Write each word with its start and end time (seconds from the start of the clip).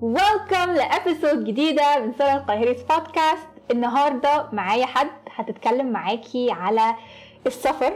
welcome 0.00 0.72
ل 0.72 0.81
episode 0.81 1.44
جديدة 1.44 2.00
من 2.00 2.12
سارة 2.12 2.36
القاهري 2.36 2.72
بودكاست 2.90 3.48
النهارده 3.70 4.48
معايا 4.52 4.86
حد 4.86 5.10
هتتكلم 5.34 5.92
معاكي 5.92 6.50
على 6.50 6.94
السفر 7.46 7.92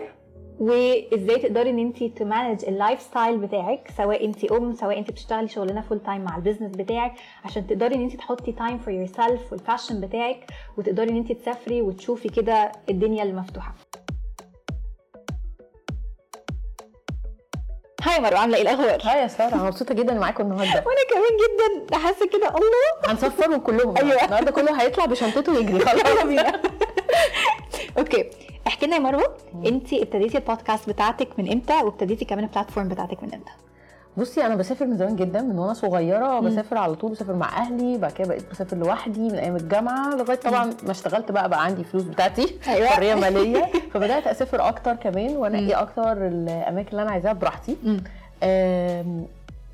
وإزاي 0.60 1.36
تقدري 1.38 1.70
إن 1.70 1.78
انت 1.78 2.04
ت 2.04 2.12
manage 2.12 2.57
ال 2.57 2.64
lifestyle 2.64 3.38
بتاعك 3.38 3.88
سواء 3.96 4.24
انت 4.24 4.44
أم 4.44 4.72
سواء 4.72 4.98
انت 4.98 5.10
بتشتغلي 5.10 5.48
شغلانة 5.48 5.80
full 5.80 6.00
time 6.00 6.24
مع 6.24 6.36
ال 6.36 6.41
business 6.41 6.76
بتاعك 6.76 7.12
عشان 7.44 7.66
تقدري 7.66 7.94
إن 7.94 8.02
انت 8.02 8.16
تحطي 8.16 8.52
time 8.52 8.78
for 8.78 8.94
yourself 8.94 9.06
وال 9.06 9.52
passion 9.52 10.00
بتاعك 10.00 10.50
وتقدري 10.78 11.10
إن 11.10 11.16
انت 11.16 11.32
تسافري 11.32 11.82
وتشوفي 11.82 12.28
كده 12.28 12.72
الدنيا 12.90 13.22
المفتوحة. 13.22 13.74
hi 18.04 18.20
مروه 18.20 18.38
عاملة 18.38 18.56
إيه؟ 18.56 18.62
الأخبار؟ 18.62 19.00
hi 19.04 19.22
يا 19.22 19.26
سارة 19.28 19.54
أنا 19.54 19.62
مبسوطة 19.62 19.94
جدا 19.94 20.14
معاكم 20.14 20.42
النهارده. 20.44 20.84
وأنا 20.86 21.04
كمان 21.10 21.32
جدا 21.88 21.96
حاسة 21.98 22.26
كده 22.28 22.48
الله! 22.48 23.12
هنسفرهم 23.12 23.60
كلهم 23.60 23.96
أيوة. 23.96 24.24
النهارده 24.24 24.50
كله 24.50 24.82
هيطلع 24.82 25.04
بشنطته 25.04 25.52
ويجري. 25.52 25.78
خلاص. 25.80 26.22
بينا 26.24 26.60
okay. 27.98 28.30
احكي 28.66 28.86
لنا 28.86 28.96
يا 28.96 29.00
مروة 29.00 29.36
أنت 29.66 29.92
ابتديتي 29.92 30.38
البودكاست 30.38 30.88
بتاعتك 30.88 31.28
من 31.38 31.52
إمتى؟ 31.52 31.74
وابتديتي 31.74 32.24
كمان 32.24 32.44
ال 32.44 32.49
platform 32.49 32.88
بتاعتك 32.88 33.22
من 33.22 33.34
إمتى؟ 33.34 33.50
بصي 34.16 34.46
أنا 34.46 34.54
بسافر 34.54 34.86
من 34.86 34.96
زمان 34.96 35.16
جدا 35.16 35.40
من 35.42 35.58
وأنا 35.58 35.74
صغيرة. 35.74 36.40
بسافر 36.40 36.78
على 36.78 36.94
طول 36.94 37.10
بسافر 37.12 37.32
مع 37.32 37.58
أهلي 37.58 37.98
بعد 37.98 38.12
كده 38.12 38.28
بقيت 38.28 38.50
بسافر 38.50 38.76
لوحدي 38.76 39.20
من 39.20 39.34
أيام 39.34 39.56
الجامعة 39.56 40.10
لغاية 40.16 40.36
طبعا 40.36 40.64
ما 40.82 40.90
اشتغلت 40.90 41.32
بقى 41.32 41.48
بقى 41.48 41.64
عندي 41.64 41.84
فلوس 41.84 42.02
بتاعتي. 42.02 42.58
أيوة. 42.68 42.86
حرية 42.86 43.14
مالية. 43.14 43.70
فبدأت 43.94 44.26
أسافر 44.26 44.68
أكتر 44.68 44.94
كمان 44.94 45.36
وانقي 45.36 45.72
أكتر 45.72 46.26
الأماكن 46.26 46.90
اللي 46.90 47.02
أنا 47.02 47.10
عايزاها 47.10 47.32
براحتي 47.32 47.76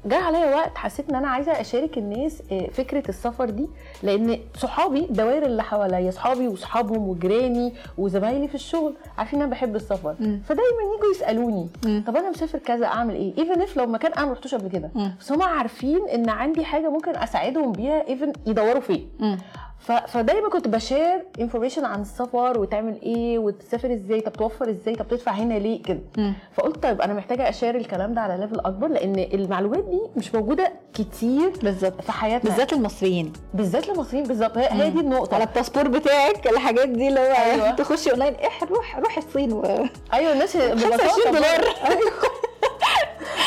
جه 0.06 0.16
عليا 0.16 0.54
وقت 0.56 0.78
حسيت 0.78 1.10
إن 1.10 1.16
أنا 1.16 1.28
عايزة 1.28 1.60
أشارك 1.60 1.98
الناس 1.98 2.42
آه، 2.52 2.66
فكرة 2.66 3.02
السفر 3.08 3.50
دي 3.50 3.66
لأن 4.02 4.38
صحابي 4.56 5.00
الدوائر 5.00 5.42
اللي 5.46 5.62
حواليا 5.62 6.10
صحابي 6.10 6.48
وصحابهم 6.48 7.08
وجيراني 7.08 7.72
وزمايلي 7.98 8.48
في 8.48 8.54
الشغل 8.54 8.94
عارفين 9.18 9.38
إن 9.38 9.42
أنا 9.42 9.50
بحب 9.50 9.76
السفر 9.76 10.14
مم. 10.20 10.40
فدايما 10.44 10.82
يجوا 10.96 11.10
يسألوني 11.14 11.68
مم. 11.86 12.04
طب 12.06 12.16
أنا 12.16 12.30
مسافر 12.30 12.58
كذا 12.58 12.86
أعمل 12.86 13.14
إيه 13.14 13.38
even 13.38 13.62
if 13.62 13.76
لو 13.76 13.86
مكان 13.86 14.12
أنا 14.12 14.26
ما 14.26 14.32
رحتوش 14.32 14.54
قبل 14.54 14.68
كده. 14.68 14.90
بس 15.20 15.32
هم 15.32 15.42
عارفين 15.42 16.00
إن 16.14 16.28
عندي 16.28 16.64
حاجة 16.64 16.90
ممكن 16.90 17.16
أساعدهم 17.16 17.72
بيها 17.72 18.08
even 18.08 18.32
يدوروا 18.46 18.80
فين. 18.80 19.08
فدايما 20.08 20.48
كنت 20.50 20.68
ب 20.68 20.78
share 20.78 21.24
information 21.40 21.84
عن 21.84 22.00
السفر 22.02 22.60
وتعمل 22.60 23.00
إيه 23.02 23.38
وتسافر 23.38 23.92
إزاي 23.94 24.20
طب 24.20 24.32
توفر 24.32 24.70
إزاي 24.70 24.94
طب 24.94 25.08
تدفع 25.08 25.32
هنا 25.32 25.54
ليه 25.54 25.82
كده. 25.82 26.00
فقلت 26.56 26.82
طيب 26.82 27.00
أنا 27.00 27.14
محتاجة 27.14 27.48
أ 27.48 27.53
share 27.53 27.74
الكلام 27.76 28.14
ده 28.14 28.20
على 28.20 28.36
level 28.40 28.60
أكبر 28.60 28.86
لأن 28.88 29.18
المعلومات 29.34 29.84
دي 29.84 30.00
مش 30.16 30.34
موجودة 30.34 30.72
كتير 30.94 31.50
بالظبط. 31.62 32.00
في 32.02 32.12
حياتنا. 32.12 32.50
بالذات 32.50 32.72
المصريين 32.72 33.32
بالذات 33.54 33.88
للمصريين 33.88 34.24
بالظبط. 34.24 34.58
هي, 34.58 34.68
هي 34.70 34.90
دي 34.90 35.00
النقطة. 35.00 35.34
على 35.34 35.44
الباسبور 35.44 35.88
بتاعك 35.88 36.46
الحاجات 36.46 36.88
دي 36.88 37.08
اللي 37.08 37.20
هو 37.20 37.24
أيوة. 37.24 37.70
تخشي 37.70 38.10
اونلاين 38.10 38.34
إيه 38.34 38.48
روح 38.70 38.98
روح 38.98 39.18
الصين 39.18 39.52
و 39.52 39.64
أيوه 40.12 40.32
الناس 40.32 40.56
25 40.56 41.32
دولار. 41.34 41.64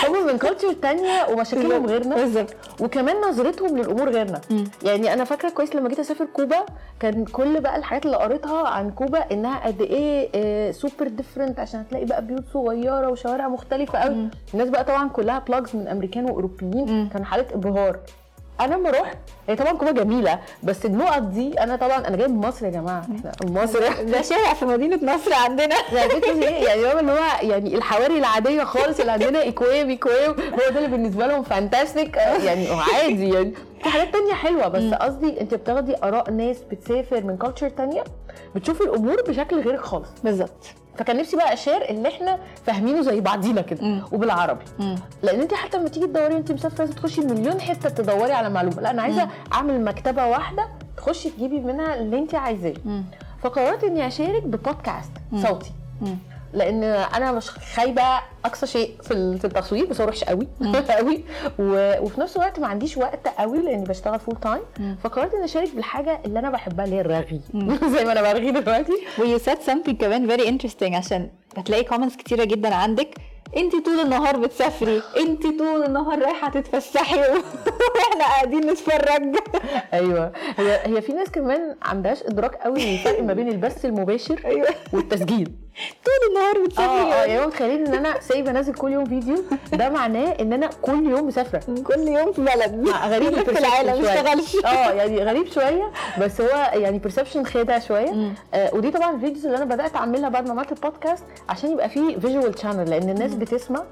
هم 0.08 0.28
من 0.28 0.38
culture 0.38 0.74
تانية 0.74 1.28
ومشاكلهم 1.32 1.86
غيرنا. 1.86 2.16
بالظبط. 2.16 2.56
وكمان 2.82 3.16
نظرتهم 3.30 3.78
للأمور 3.78 4.10
غيرنا. 4.10 4.42
يعني 4.84 5.14
أنا 5.14 5.24
فاكرة 5.24 5.50
كويس 5.50 5.76
لما 5.76 5.90
جيت 5.90 6.00
أسافر 6.00 6.26
كوبا 6.26 6.66
كان 7.00 7.26
كل 7.26 7.62
بقى 7.62 7.78
الحاجات 7.78 8.06
اللي 8.06 8.18
قريتها 8.18 8.68
عن 8.68 8.92
كوبا 8.92 9.32
إنها 9.32 9.68
قد 9.68 9.82
إيه 9.82 10.72
super 10.72 11.08
different 11.08 11.60
عشان 11.60 11.80
هتلاقي 11.80 12.06
بقى 12.06 12.26
بيوت 12.26 12.44
صغيرة 12.54 13.10
وشوارع 13.10 13.48
مختلفة 13.48 14.00
قوي. 14.00 14.30
الناس 14.54 14.70
بقى 14.70 14.84
طبعا 14.84 15.10
كلها 15.10 15.40
blogs 15.40 15.76
من 15.76 15.88
أمريكان 15.88 16.26
وأوروبيين. 16.26 17.10
كان 17.14 17.26
حالة 17.26 17.46
انبهار 17.56 18.00
أنا 18.62 18.76
لما 18.76 18.90
رحت 18.90 19.18
هي 19.50 19.56
طبعا 19.56 19.74
كوبا 19.74 19.92
جميلة 19.92 20.40
بس 20.64 20.86
النقط 20.86 21.22
دي 21.22 21.60
أنا 21.64 21.76
طبعا 21.76 22.08
أنا 22.08 22.18
جاي 22.18 22.28
من 22.28 22.36
مصر 22.48 22.66
يا 22.66 22.72
جماعة. 22.72 23.02
إحنا 23.02 23.32
مصر. 23.64 24.04
ده 24.04 24.22
شارع 24.22 24.54
في 24.54 24.66
مدينة 24.66 25.00
نصر 25.16 25.34
عندنا. 25.34 25.76
يعني 25.94 26.86
هو 26.94 27.00
اللي 27.00 27.12
هو 27.12 27.20
يعني 27.42 27.76
الحواري 27.76 28.18
العادية 28.18 28.64
خالص 28.64 29.00
اللي 29.00 29.12
عندنا 29.12 29.42
إيكويم 29.42 29.90
إيكويم. 29.90 30.36
هو 30.54 30.72
ده 30.74 30.78
اللي 30.78 30.88
بالنسبة 30.88 31.28
لهم 31.28 31.44
fantastic 31.44 32.16
يعني 32.18 32.68
عادي 32.70 33.30
يعني. 33.30 33.54
في 33.84 33.90
حاجات 33.90 34.14
تانية 34.14 34.34
حلوة 34.34 34.68
بس 34.68 34.94
قصدي 34.94 35.42
أنت 35.42 35.54
بتاخدي 35.54 35.96
آراء 36.04 36.32
ناس 36.32 36.58
بتسافر 36.72 37.24
من 37.24 37.38
culture 37.38 37.70
تانية 37.70 38.04
بتشوفي 38.56 38.84
الأمور 38.84 39.22
بشكل 39.28 39.60
غير 39.62 39.78
خالص. 39.78 40.10
بالظبط. 40.24 40.66
فكان 40.98 41.18
نفسي 41.18 41.36
بقى 41.38 41.54
أ 41.54 41.60
share 41.60 41.90
اللي 41.90 42.10
إحنا 42.10 42.38
فاهمينه 42.66 43.02
زي 43.02 43.20
بعضينا 43.22 43.62
كده 43.62 43.84
مم. 43.84 44.04
وبالعربي. 44.12 44.66
لأن 45.24 45.42
أنت 45.42 45.54
حتى 45.54 45.78
لما 45.78 45.88
تيجي 45.90 46.08
تدوري 46.08 46.38
انت 46.38 46.52
مسافرة 46.52 46.80
لازم 46.80 46.94
تخشي 46.94 47.22
مليون 47.22 47.62
حتة 47.62 47.90
تدوري 47.90 48.32
على 48.34 48.50
معلومة. 48.50 48.82
لأ 48.82 48.92
أنا 48.92 49.02
عايزة 49.02 49.28
أعمل 49.54 49.84
مكتبة 49.84 50.26
واحدة 50.28 50.68
تخشي 50.98 51.30
تجيبي 51.30 51.60
منها 51.60 51.96
اللي 51.96 52.20
أنت 52.20 52.36
عايزاه. 52.36 52.74
فقررت 53.42 53.84
إني 53.84 54.08
أشارك 54.08 54.44
ببودكاست 54.44 55.12
صوتي. 55.36 55.72
لأن 56.54 56.84
أنا 56.84 57.32
مش 57.32 57.50
خايبة 57.50 58.04
أقصى 58.46 58.68
شيء 58.68 58.96
في 59.04 59.38
في 59.38 59.46
التصوير 59.46 59.86
بس 59.86 60.02
وحش 60.02 60.24
قوي 60.24 60.48
قوي. 60.98 61.24
وفي 61.60 62.22
نفس 62.22 62.36
الوقت 62.38 62.60
ما 62.60 62.68
عنديش 62.68 62.98
وقت 62.98 63.28
قوي 63.28 63.60
لإني 63.60 63.84
بشتغل 63.84 64.20
full 64.20 64.36
time 64.36 64.62
فقررت 65.04 65.34
إني 65.34 65.46
أشارك 65.46 65.76
بالحاجة 65.76 66.20
اللي 66.26 66.40
أنا 66.40 66.50
بحبها 66.50 66.86
اللي 66.86 66.96
هي 66.96 67.02
الرغي. 67.02 67.42
زي 67.98 68.06
ما 68.06 68.12
أنا 68.12 68.22
برغي 68.34 68.52
دلوقتي. 68.52 68.94
و 69.20 69.38
you 69.38 69.46
said 69.46 69.58
something 69.58 69.92
كمان 69.92 70.38
very 70.38 70.42
interesting 70.44 70.94
عشان 70.96 71.30
هتلاقي 71.58 71.84
comments 71.84 72.16
كتيرة 72.16 72.44
جدا 72.44 72.76
عندك. 72.76 73.10
انت 73.58 73.86
طول 73.86 74.00
النهار 74.00 74.38
بتسافري 74.38 75.02
انت 75.18 75.44
طول 75.44 75.84
النهار 75.84 76.20
رايحة 76.20 76.50
تتفسحي 76.50 77.20
وإحنا 77.20 78.20
قاعدين 78.24 78.70
نتفرج. 78.72 79.36
أيوه. 79.94 80.32
هي 80.58 80.80
هي 80.86 81.02
في 81.02 81.14
ناس 81.14 81.30
كمان 81.30 81.68
ما 81.70 81.76
عندهاش 81.82 82.24
إدراك 82.24 82.56
قوي 82.56 82.92
للفرق 82.92 83.22
ما 83.24 83.34
بين 83.34 83.48
البث 83.50 83.86
المباشر 83.86 84.42
أيوه. 84.46 84.68
والتسجيل. 84.94 85.52
طول 86.06 86.30
النهار 86.30 86.56
آه 86.56 86.60
آه 86.60 86.66
بتسافري 86.66 87.10
يعني. 87.10 87.40
هو 87.44 87.48
متخيلين 87.48 87.88
إن 87.88 87.94
أنا 88.06 88.20
سايبة 88.20 88.52
انزل 88.52 88.74
كل 88.74 88.92
يوم 88.94 89.06
فيديو. 89.06 89.36
ده 89.74 89.90
معناه 89.90 90.28
إن 90.40 90.54
أنا 90.54 90.70
كل 90.82 91.06
يوم 91.10 91.28
مسافرة. 91.28 91.60
كل 91.84 92.00
يوم 92.08 92.32
في 92.34 92.42
بلد. 92.42 92.90
غريب 93.06 93.34
في 93.50 93.60
العالم 93.60 94.02
ما 94.02 94.14
اشتغلش. 94.14 94.66
آه 94.66 94.92
يعني 94.92 95.24
غريب 95.24 95.48
شوية 95.48 95.92
بس 96.22 96.42
هو 96.42 96.72
يعني 96.74 97.00
perception 97.00 97.44
خادع 97.46 97.80
شوية. 97.80 98.34
آه 98.54 98.76
ودي 98.76 98.92
طبعا 98.92 99.16
ال 99.16 99.20
videos 99.20 99.46
اللي 99.46 99.58
أنا 99.58 99.66
بدأت 99.66 99.96
أعملها 99.96 100.30
بعد 100.30 100.46
ما 100.46 100.52
عملت 100.52 100.72
البودكاست 100.72 101.24
عشان 101.50 101.72
يبقى 101.72 101.90
فيه 101.90 102.18
visual 102.20 102.60
channel 102.60 102.90
لأن 102.90 103.10
الناس 103.10 103.34
بتسمع 103.36 103.84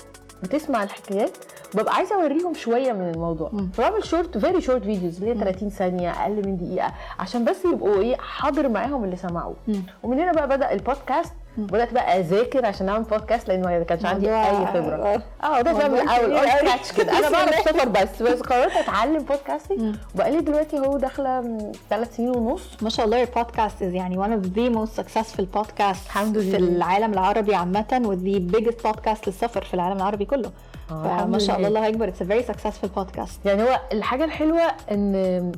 بتسمع 0.43 0.83
الحكايات. 0.83 1.31
ببقى 1.73 1.93
عايزة 1.95 2.15
أوريهم 2.15 2.53
شوية 2.53 2.91
من 2.93 3.09
الموضوع. 3.09 3.51
فبعمل 3.73 4.05
short 4.05 4.37
very 4.37 4.61
short 4.61 4.83
videos 4.83 5.23
اللي 5.23 5.35
هي 5.35 5.39
30 5.43 5.69
ثانية 5.69 6.11
أقل 6.11 6.31
من 6.47 6.57
دقيقة 6.57 6.93
عشان 7.19 7.45
بس 7.45 7.65
يبقوا 7.65 8.01
إيه 8.01 8.15
حاضر 8.17 8.69
معاهم 8.69 9.03
اللي 9.03 9.15
سمعوه. 9.15 9.55
ومن 10.03 10.19
هنا 10.19 10.31
بقى 10.31 10.47
بدأ 10.47 10.71
البودكاست 10.71 11.33
بدات 11.57 11.93
بقى 11.93 12.19
أذاكر 12.19 12.65
عشان 12.65 12.89
أعمل 12.89 13.03
بودكاست 13.03 13.47
لأن 13.47 13.61
ما 13.61 13.83
كانش 13.83 14.05
عندي 14.05 14.29
أي 14.29 14.65
خبرة 14.65 14.95
آه. 14.95 15.21
آه 15.43 15.61
ده 15.61 15.73
بقى 15.73 15.89
من 15.89 15.97
الأول 15.99 16.33
اول. 16.37 16.49
scratch 16.49 16.91
كده 16.91 17.17
أنا 17.19 17.29
بعرف. 17.29 17.55
سفر 17.69 17.89
بس 17.89 18.21
بس 18.21 18.39
قررت 18.41 18.71
أتعلم 18.71 19.23
podcasting 19.23 19.95
وبقالي 20.15 20.41
دلوقتي 20.41 20.79
هو 20.79 20.97
داخلة 20.97 21.57
ثلاث 21.89 22.15
سنين 22.15 22.29
ونص 22.35 22.61
ما 22.81 22.89
شاء 22.89 23.05
الله 23.05 23.25
podcast 23.25 23.79
is 23.81 23.83
يعني 23.83 24.17
one 24.17 24.29
of 24.43 24.47
the 24.57 24.77
most 24.77 25.01
successful 25.01 25.45
podcasts 25.59 26.05
الحمد 26.05 26.39
في 26.39 26.57
لله. 26.57 26.75
العالم 26.75 27.13
العربي 27.13 27.55
عامة 27.55 28.01
و 28.05 28.15
the 28.15 28.55
biggest 28.55 28.87
podcast 28.89 29.27
للسفر 29.27 29.63
في 29.63 29.73
العالم 29.73 29.97
العربي 29.97 30.25
كله 30.25 30.51
آه، 30.91 31.17
فما 31.17 31.39
شاء 31.39 31.57
الله 31.57 31.69
لله. 31.69 31.87
الله 31.87 31.89
أكبر 31.89 32.11
a 32.11 32.27
very 32.29 32.47
successful 32.51 32.89
podcast 32.99 33.45
يعني 33.45 33.63
هو 33.63 33.79
الحاجة 33.91 34.23
الحلوة 34.23 34.61
إن 34.91 35.15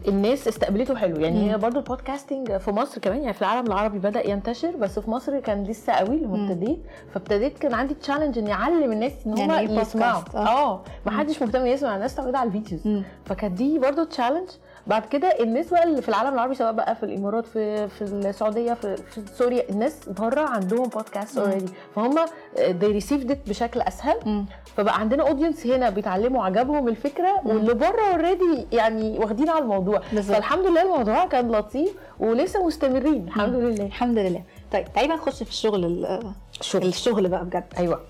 الناس 0.07 0.47
استقبلته 0.47 0.95
حلو 0.95 1.19
يعني 1.19 1.51
هي 1.51 1.57
برضو 1.57 1.79
ال 1.79 1.86
podcasting 1.86 2.57
في 2.57 2.71
مصر 2.71 3.01
كمان 3.01 3.21
يعني 3.21 3.33
في 3.33 3.41
العالم 3.41 3.67
العربي 3.67 3.99
بدأ 3.99 4.27
ينتشر 4.29 4.71
بس 4.71 4.99
في 4.99 5.09
مصر 5.09 5.39
كان 5.39 5.63
لسه 5.63 5.82
قوي 5.91 6.17
لما 6.17 6.45
ابتديت 6.51 6.79
فابتديت 7.13 7.57
كان 7.57 7.73
عندي 7.73 7.93
challenge 7.93 8.37
إني 8.37 8.53
أعلم 8.53 8.91
الناس 8.91 9.11
إن 9.25 9.31
هم 9.31 9.37
يعني 9.51 9.59
إيه 9.59 9.79
يسمعوا؟ 9.79 10.21
آه. 10.35 10.47
آه 10.47 10.81
ما 11.05 11.11
حدش 11.11 11.41
مهتم 11.41 11.65
يسمع 11.65 11.95
الناس 11.95 12.15
تعود 12.15 12.35
على 12.35 12.47
ال 12.47 12.52
videos. 12.52 12.87
مم. 12.87 13.03
فكانت 13.25 13.53
دي 13.53 13.79
برضو 13.79 14.03
challenge 14.03 14.49
بعد 14.87 15.05
كده 15.05 15.27
الناس 15.27 15.69
بقى 15.69 15.83
اللي 15.83 16.01
في 16.01 16.09
العالم 16.09 16.33
العربي 16.33 16.55
سواء 16.55 16.71
بقى 16.71 16.95
في 16.95 17.03
الإمارات 17.03 17.45
في 17.45 17.87
في 17.87 18.01
السعودية 18.01 18.73
في, 18.73 18.97
في 18.97 19.21
سوريا 19.35 19.69
الناس 19.69 20.09
بره 20.09 20.41
عندهم 20.41 20.87
بودكاست 20.87 21.37
already 21.37 21.71
فهم 21.95 22.15
they 22.55 23.01
received 23.03 23.29
it 23.31 23.49
بشكل 23.49 23.81
أسهل. 23.81 24.15
مم. 24.25 24.45
فبقى 24.77 24.99
عندنا 24.99 25.27
audience 25.27 25.67
هنا 25.67 25.89
بيتعلموا 25.89 26.43
عجبهم 26.45 26.87
الفكرة 26.87 27.41
واللي 27.45 27.73
بره 27.73 28.01
already 28.13 28.67
يعني 28.71 29.19
واخدين 29.19 29.49
على 29.49 29.63
الموضوع. 29.63 30.01
بالظبط. 30.13 30.35
فالحمد 30.35 30.65
لله 30.65 30.81
الموضوع 30.81 31.25
كان 31.25 31.51
لطيف 31.51 31.95
ولسه 32.19 32.65
مستمرين. 32.65 33.27
الحمد 33.27 33.55
لله. 33.55 33.85
الحمد 33.85 34.17
لله. 34.17 34.43
طيب 34.73 34.93
تعالي 34.93 35.07
بقى 35.07 35.17
نخش 35.17 35.43
في 35.43 35.49
الشغل 35.49 35.85
ال- 35.85 36.33
الشغل. 36.59 36.83
الشغل 36.87 37.27
بقى 37.29 37.45
بجد 37.45 37.63
أيوه 37.77 38.01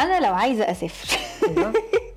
أنا 0.00 0.26
لو 0.26 0.34
عايزة 0.34 0.70
أسافر 0.70 1.18
أيوة. 1.48 1.72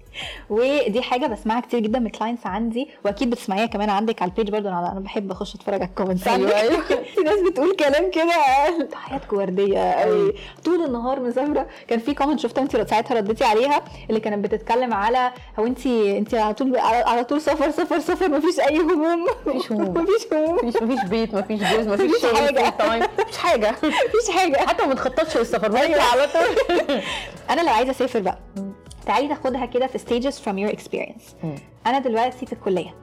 ودي 0.50 1.02
حاجة 1.02 1.28
بسمعها 1.28 1.62
كتير 1.62 1.80
جدا 1.80 2.00
من 2.00 2.10
clients 2.10 2.48
عندي 2.48 2.90
وأكيد 3.06 3.30
بتسمعيها 3.30 3.66
كمان 3.66 3.90
عندك 3.90 4.22
على 4.22 4.32
ال 4.32 4.36
page 4.36 4.50
برضه. 4.52 4.70
أنا 4.70 4.92
أنا 4.92 5.00
بحب 5.00 5.32
أخش 5.32 5.56
أتفرج 5.56 5.74
على 5.82 5.90
ال 5.90 5.94
comments 5.94 6.28
أيوة، 6.28 6.38
عندك. 6.56 6.56
أيوة. 6.56 7.04
في 7.16 7.22
ناس 7.22 7.40
بتقول 7.52 7.76
كلام 7.76 8.12
كده. 8.12 8.32
حياتك 8.94 9.34
ورديه 9.34 9.92
قوي 9.92 10.34
طول 10.66 10.84
النهار 10.86 11.20
مسافره 11.20 11.68
كان 11.88 12.00
في 12.00 12.14
كومنت 12.14 12.40
شفتها 12.40 12.62
انت 12.62 12.90
ساعتها 12.90 13.16
رديتي 13.18 13.44
عليها 13.44 13.82
اللي 14.10 14.20
كانت 14.20 14.44
بتتكلم 14.46 14.94
على 14.94 15.32
هو 15.60 15.66
انت 15.66 15.86
انت 15.88 16.34
على 16.34 16.54
طول 16.54 16.78
على 16.80 17.24
طول 17.24 17.42
سفر 17.42 17.72
سفر 17.72 18.00
سفر 18.00 18.30
مفيش 18.30 18.60
أي 18.60 18.78
هموم. 18.80 19.26
مفيش 19.48 19.72
هموم. 19.72 19.94
مفيش 20.04 20.34
هموم. 20.34 20.56
مفيش 20.56 20.82
مفيش 20.82 21.04
بيت 21.10 21.34
مفيش 21.36 21.60
جوز 21.60 21.88
مفيش 21.88 22.26
حاجة. 22.26 22.74
مفيش 23.20 23.38
حاجة. 23.38 23.72
مفيش 24.08 24.36
حاجة. 24.36 24.58
حتى 24.58 24.86
ما 24.86 24.94
تخططش 24.94 25.38
للسفر 25.38 25.78
أيوة. 25.78 26.02
على 26.02 26.28
طول. 26.28 27.02
أنا 27.50 27.62
لو 27.62 27.70
عايزة 27.74 27.92
أسافر 27.92 28.20
بقى. 28.20 28.38
تعالي 29.06 29.28
ناخدها 29.28 29.66
كده 29.66 29.88
في 29.88 29.98
stages 30.00 30.34
from 30.36 30.56
your 30.72 30.76
experience. 30.80 31.44
مم. 31.44 31.56
أنا 31.88 32.00
دلوقتي 32.00 32.46
في 32.46 32.54
الكلية. 32.54 32.96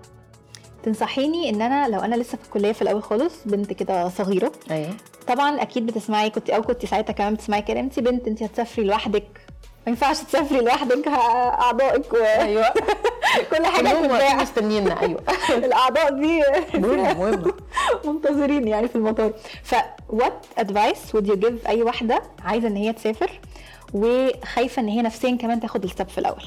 تنصحيني 0.82 1.48
إن 1.50 1.62
أنا 1.62 1.88
لو 1.88 2.00
أنا 2.00 2.14
لسه 2.14 2.38
في 2.38 2.44
الكلية 2.44 2.72
في 2.72 2.82
الأول 2.82 3.02
خالص 3.02 3.34
بنت 3.44 3.72
كده 3.72 4.08
صغيرة. 4.08 4.52
أيوه 4.70 4.90
طبعا 5.28 5.62
أكيد 5.62 5.86
بتسمعي 5.86 6.30
كنت 6.30 6.50
أو 6.50 6.62
كنت 6.62 6.86
ساعتها 6.86 7.12
كمان 7.12 7.34
بتسمعي 7.34 7.62
كده 7.62 7.80
انت 7.80 7.98
بنت 8.00 8.26
انت 8.28 8.42
هتسافري 8.42 8.84
لوحدك. 8.84 9.26
ما 9.86 9.90
ينفعش 9.90 10.18
تسافري 10.20 10.60
لوحدك 10.60 11.08
أعضائك 11.08 12.14
أيوه. 12.14 12.64
وكل 13.40 13.66
حاجة 13.66 14.34
مستنينا. 14.42 15.00
أيوه. 15.00 15.20
الأعضاء 15.64 16.10
دي. 16.20 16.42
مهم 16.74 17.18
مهم 17.18 17.52
منتظرين 18.04 18.68
يعني 18.68 18.88
في 18.88 18.96
المطار. 18.96 19.32
ف 19.62 19.74
what 20.12 20.60
advice 20.62 21.14
would 21.14 21.26
you 21.26 21.36
give 21.44 21.66
أي 21.68 21.82
واحدة 21.82 22.22
عايزة 22.44 22.68
إن 22.68 22.76
هي 22.76 22.92
تسافر؟ 22.92 23.30
وخايفة 23.94 24.82
إن 24.82 24.88
هي 24.88 25.02
نفسيا 25.02 25.36
كمان 25.36 25.60
تاخد 25.60 25.86
الستep 25.86 26.08
في 26.08 26.18
الأول. 26.18 26.42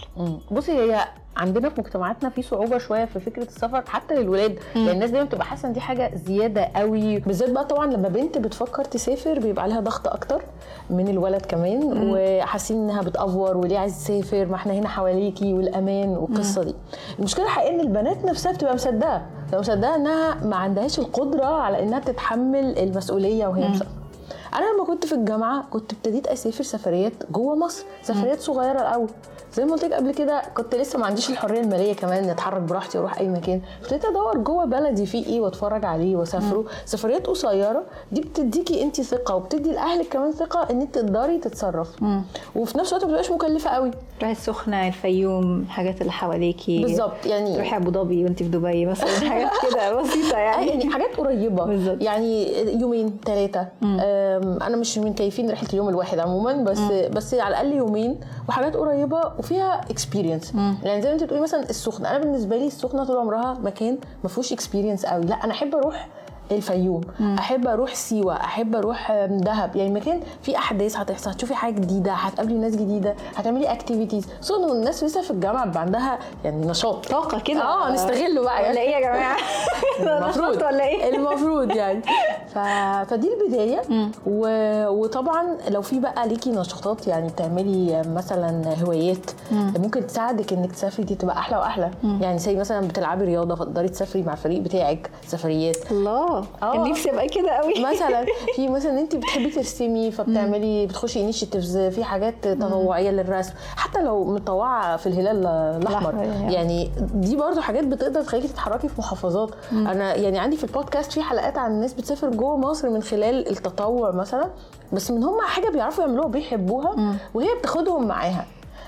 بصي 0.52 0.72
هي 0.72 1.06
عندنا 1.38 1.70
في 1.70 1.82
مجتمعاتنا 1.82 2.30
في 2.30 2.42
صعوبة 2.42 2.78
شوية 2.78 3.06
في 3.06 3.20
فكرة 3.20 3.44
السفر 3.44 3.84
حتى 3.88 4.16
للولاد. 4.16 4.60
يعني 4.76 4.92
الناس 4.92 5.10
دايما 5.10 5.28
بتبقى 5.28 5.46
حاسة 5.46 5.68
إن 5.68 5.74
دي 5.74 5.82
حاجة 5.82 6.12
زيادة 6.16 6.70
قوي. 6.76 7.20
بالذات 7.20 7.50
بقى 7.50 7.66
طبعا 7.66 7.86
لما 7.86 8.08
بنت 8.10 8.38
بتفكر 8.38 8.84
تسافر 8.84 9.40
بيبقى 9.40 9.64
عليها 9.64 9.80
ضغط 9.80 10.08
أكتر 10.08 10.42
من 10.90 11.08
الولد 11.08 11.42
كمان. 11.46 11.80
وحاسين 11.94 12.78
إنها 12.78 13.02
بتأفور 13.02 13.58
وليه 13.58 13.78
عايز 13.78 14.04
تسافر؟ 14.04 14.46
ما 14.46 14.56
إحنا 14.56 14.74
هنا 14.74 14.88
حواليكي 14.88 15.54
والأمان 15.54 16.10
والقصة 16.10 16.64
دي. 16.64 16.76
المشكلة 17.20 17.46
الحقيقية 17.46 17.76
إن 17.76 17.80
البنات 17.80 18.26
نفسها 18.26 18.52
بتبقى 18.52 18.74
مصدقة. 18.74 19.22
مصدقة 19.54 19.96
إنها 19.96 20.36
ما 20.46 20.56
عندهاش 20.56 21.00
القدرة 21.00 21.46
على 21.46 21.84
إنها 21.84 22.00
تتحمل 22.00 22.80
المسؤولية 22.80 23.48
وهي 23.48 23.68
مسافرة. 23.68 24.03
أنا 24.56 24.66
لما 24.76 24.86
كنت 24.86 25.06
في 25.06 25.16
الجامعة 25.16 25.66
كنت 25.72 25.94
ابتديت 25.94 26.28
أسافر 26.28 26.64
سفريات 26.64 27.14
جوه 27.32 27.56
مصر 27.56 27.86
سفريات 28.04 28.42
صغيرة 28.42 28.82
الأول. 28.82 29.10
زي 29.54 29.66
ما 29.66 29.72
قلت 29.72 29.86
لك 29.86 29.94
قبل 29.94 30.14
كده 30.14 30.42
كنت 30.58 30.76
لسه 30.76 31.00
ما 31.00 31.06
عنديش 31.06 31.30
الحرية 31.30 31.60
المالية 31.62 31.94
كمان 31.94 32.30
اتحرك 32.30 32.62
براحتي 32.62 32.98
وأروح 32.98 33.20
أي 33.20 33.30
مكان. 33.30 33.62
ابتديت 33.82 34.06
أدور 34.06 34.38
جوه 34.38 34.66
بلدي 34.66 35.06
فيه 35.06 35.26
إيه 35.26 35.42
وأتفرج 35.42 35.86
عليه 35.86 36.16
وأسافره. 36.16 36.66
سفريات 36.86 37.28
قصيرة 37.28 37.84
دي 38.12 38.22
بتديكي 38.22 38.84
انت 38.84 39.02
ثقة 39.02 39.36
وبتدي 39.36 39.72
لأهلك 39.72 40.08
كمان 40.08 40.32
ثقة 40.32 40.68
إن 40.72 40.82
انت 40.82 40.96
تقدري 40.96 41.38
تتصرفي. 41.38 42.22
وفي 42.56 42.78
نفس 42.78 42.90
الوقت 42.94 43.06
ما 43.06 43.10
بتبقاش 43.10 43.32
مكلفة 43.32 43.70
قوي. 43.70 43.92
تروحي 44.20 44.32
السخنة 44.32 44.88
الفيوم 44.88 45.60
الحاجات 45.62 46.02
اللي 46.02 46.12
حواليكي. 46.12 46.82
بالظبط 46.84 47.26
يعني 47.26 47.54
تروحي 47.56 47.78
أبو 47.78 47.92
ظبي 47.92 48.24
وانت 48.24 48.38
في 48.44 48.50
دبي 48.50 48.86
مثلا 48.86 49.30
حاجات 49.30 49.50
كده 49.72 49.94
بسيطة 50.02 50.36
آه، 50.36 50.40
يعني. 50.40 50.68
يعني 50.68 50.90
حاجات 50.90 51.16
قريبة. 51.18 51.66
بالظبط. 51.66 52.02
يعني 52.02 52.48
يومين 52.82 53.18
ثلاثة 53.26 53.68
أنا 54.44 54.78
مش 54.78 54.98
من 54.98 55.14
كييفين 55.14 55.52
رحلة 55.52 55.70
اليوم 55.70 55.90
الواحد 55.90 56.20
عموما 56.20 56.54
بس 56.54 56.80
بس 57.12 57.34
على 57.34 57.48
الأقل 57.50 57.72
يومين 57.78 58.20
وحاجات 58.50 58.76
قريبة 58.76 59.22
وفيها 59.40 59.82
experience 59.90 60.54
يعني 60.84 61.02
زي 61.02 61.08
ما 61.10 61.14
أنت 61.14 61.24
بتقولي 61.24 61.42
مثلا 61.44 61.70
السخنة 61.70 62.10
أنا 62.10 62.18
بالنسبة 62.18 62.56
لي 62.58 62.68
السخنة 62.68 63.04
طول 63.06 63.18
عمرها 63.18 63.58
مكان 63.64 63.98
ما 64.24 64.30
فيهوش 64.30 64.54
experience 64.54 65.06
قوي. 65.06 65.24
لا 65.26 65.36
أنا 65.44 65.52
أحب 65.54 65.76
أروح 65.76 66.08
الفيوم 66.52 67.02
أحب 67.40 67.68
أروح 67.68 67.96
سيوة 67.96 68.36
أحب 68.36 68.76
أروح 68.76 69.26
دهب. 69.30 69.76
يعني 69.76 69.90
مكان 69.92 70.20
فيه 70.42 70.58
أحداث 70.58 70.98
هتحصل 70.98 71.30
هتشوفي 71.32 71.56
حاجة 71.56 71.74
جديدة 71.74 72.12
هتقابلي 72.14 72.54
ناس 72.56 72.76
جديدة 72.76 73.16
هتعملي 73.36 73.72
activities 73.72 74.26
خصوصا 74.42 74.66
إن 74.66 74.72
الناس 74.72 75.04
لسه 75.04 75.22
في 75.22 75.32
الجامعة 75.32 75.66
بيبقى 75.66 75.82
عندها 75.82 76.20
يعني 76.44 76.66
نشاط 76.68 77.08
طاقة 77.08 77.40
كده. 77.40 77.62
آه 77.62 77.92
نستغله 77.92 78.42
بقى. 78.42 78.70
ولا 78.70 78.82
إيه 78.82 78.90
يا 78.96 79.00
جماعة؟ 79.00 79.38
المفروض. 80.00 80.56
ولا 80.56 80.84
إيه؟ 80.84 81.16
المفروض 81.16 81.72
يعني. 81.76 82.02
ف... 82.54 82.58
فدي 83.10 83.30
البداية. 83.34 83.82
و... 84.28 84.48
وطبعا 84.88 85.58
لو 85.70 85.82
في 85.82 86.00
بقى 86.00 86.28
ليكي 86.28 86.52
نشاطات 86.52 87.08
يعني 87.08 87.28
بتعملي 87.28 88.02
مثلا 88.16 88.64
هوايات 88.84 89.32
ممكن 89.52 90.08
تساعدك 90.08 90.54
إنك 90.54 90.72
تسافري 90.72 91.06
دي 91.06 91.16
تبقى 91.16 91.38
أحلى 91.38 91.58
وأحلى. 91.58 91.92
يعني 92.22 92.40
زي 92.40 92.56
مثلا 92.56 92.88
بتلعبي 92.88 93.26
رياضة 93.26 93.56
فتقدري 93.56 93.90
تسافري 93.90 94.24
مع 94.24 94.34
الفريق 94.34 94.60
بتاعك 94.62 95.10
سفريات. 95.28 95.92
الله. 95.92 96.44
آه. 96.64 96.74
كان 96.74 96.92
نفسي 96.92 97.12
أبقى 97.12 97.28
كده 97.28 97.52
قوي 97.52 97.74
مثلا 97.92 98.26
في 98.56 98.68
مثلا 98.68 99.00
انت 99.00 99.16
بتحبي 99.16 99.50
ترسمي 99.50 100.12
فبتعملي 100.12 100.86
بتخشي 100.88 101.22
انيشيتيفز 101.22 101.78
في 101.78 102.04
حاجات 102.04 102.48
تطوعيه 102.48 103.10
للرسم. 103.12 103.54
حتى 103.76 104.02
لو 104.02 104.24
متطوعة 104.24 104.98
في 104.98 105.08
الهلال 105.08 105.46
الأحمر 105.82 106.16
يعني. 106.16 106.54
يعني 106.54 106.92
دي 107.14 107.36
برضو 107.36 107.62
حاجات 107.62 107.84
بتقدر 107.84 108.22
تخليكي 108.22 108.48
تتحركي 108.48 108.88
في 108.88 108.94
محافظات. 109.00 109.50
أنا 109.74 110.16
يعني 110.16 110.40
عندي 110.40 110.58
في 110.58 110.64
البودكاست 110.64 111.12
في 111.12 111.22
حلقات 111.22 111.58
عن 111.58 111.72
الناس 111.72 111.94
بتسافر 111.94 112.30
جوه 112.30 112.58
مصر 112.58 112.90
من 112.90 113.02
خلال 113.02 113.50
التطوع 113.50 114.12
مثلا 114.12 114.50
بس 114.94 115.12
من 115.12 115.24
هم 115.24 115.42
حاجة 115.42 115.70
بيعرفوا 115.70 116.04
يعملوها 116.04 116.28
بيحبوها 116.28 117.16
وهي 117.34 117.48
بتاخدهم 117.60 118.08
معاها. 118.08 118.46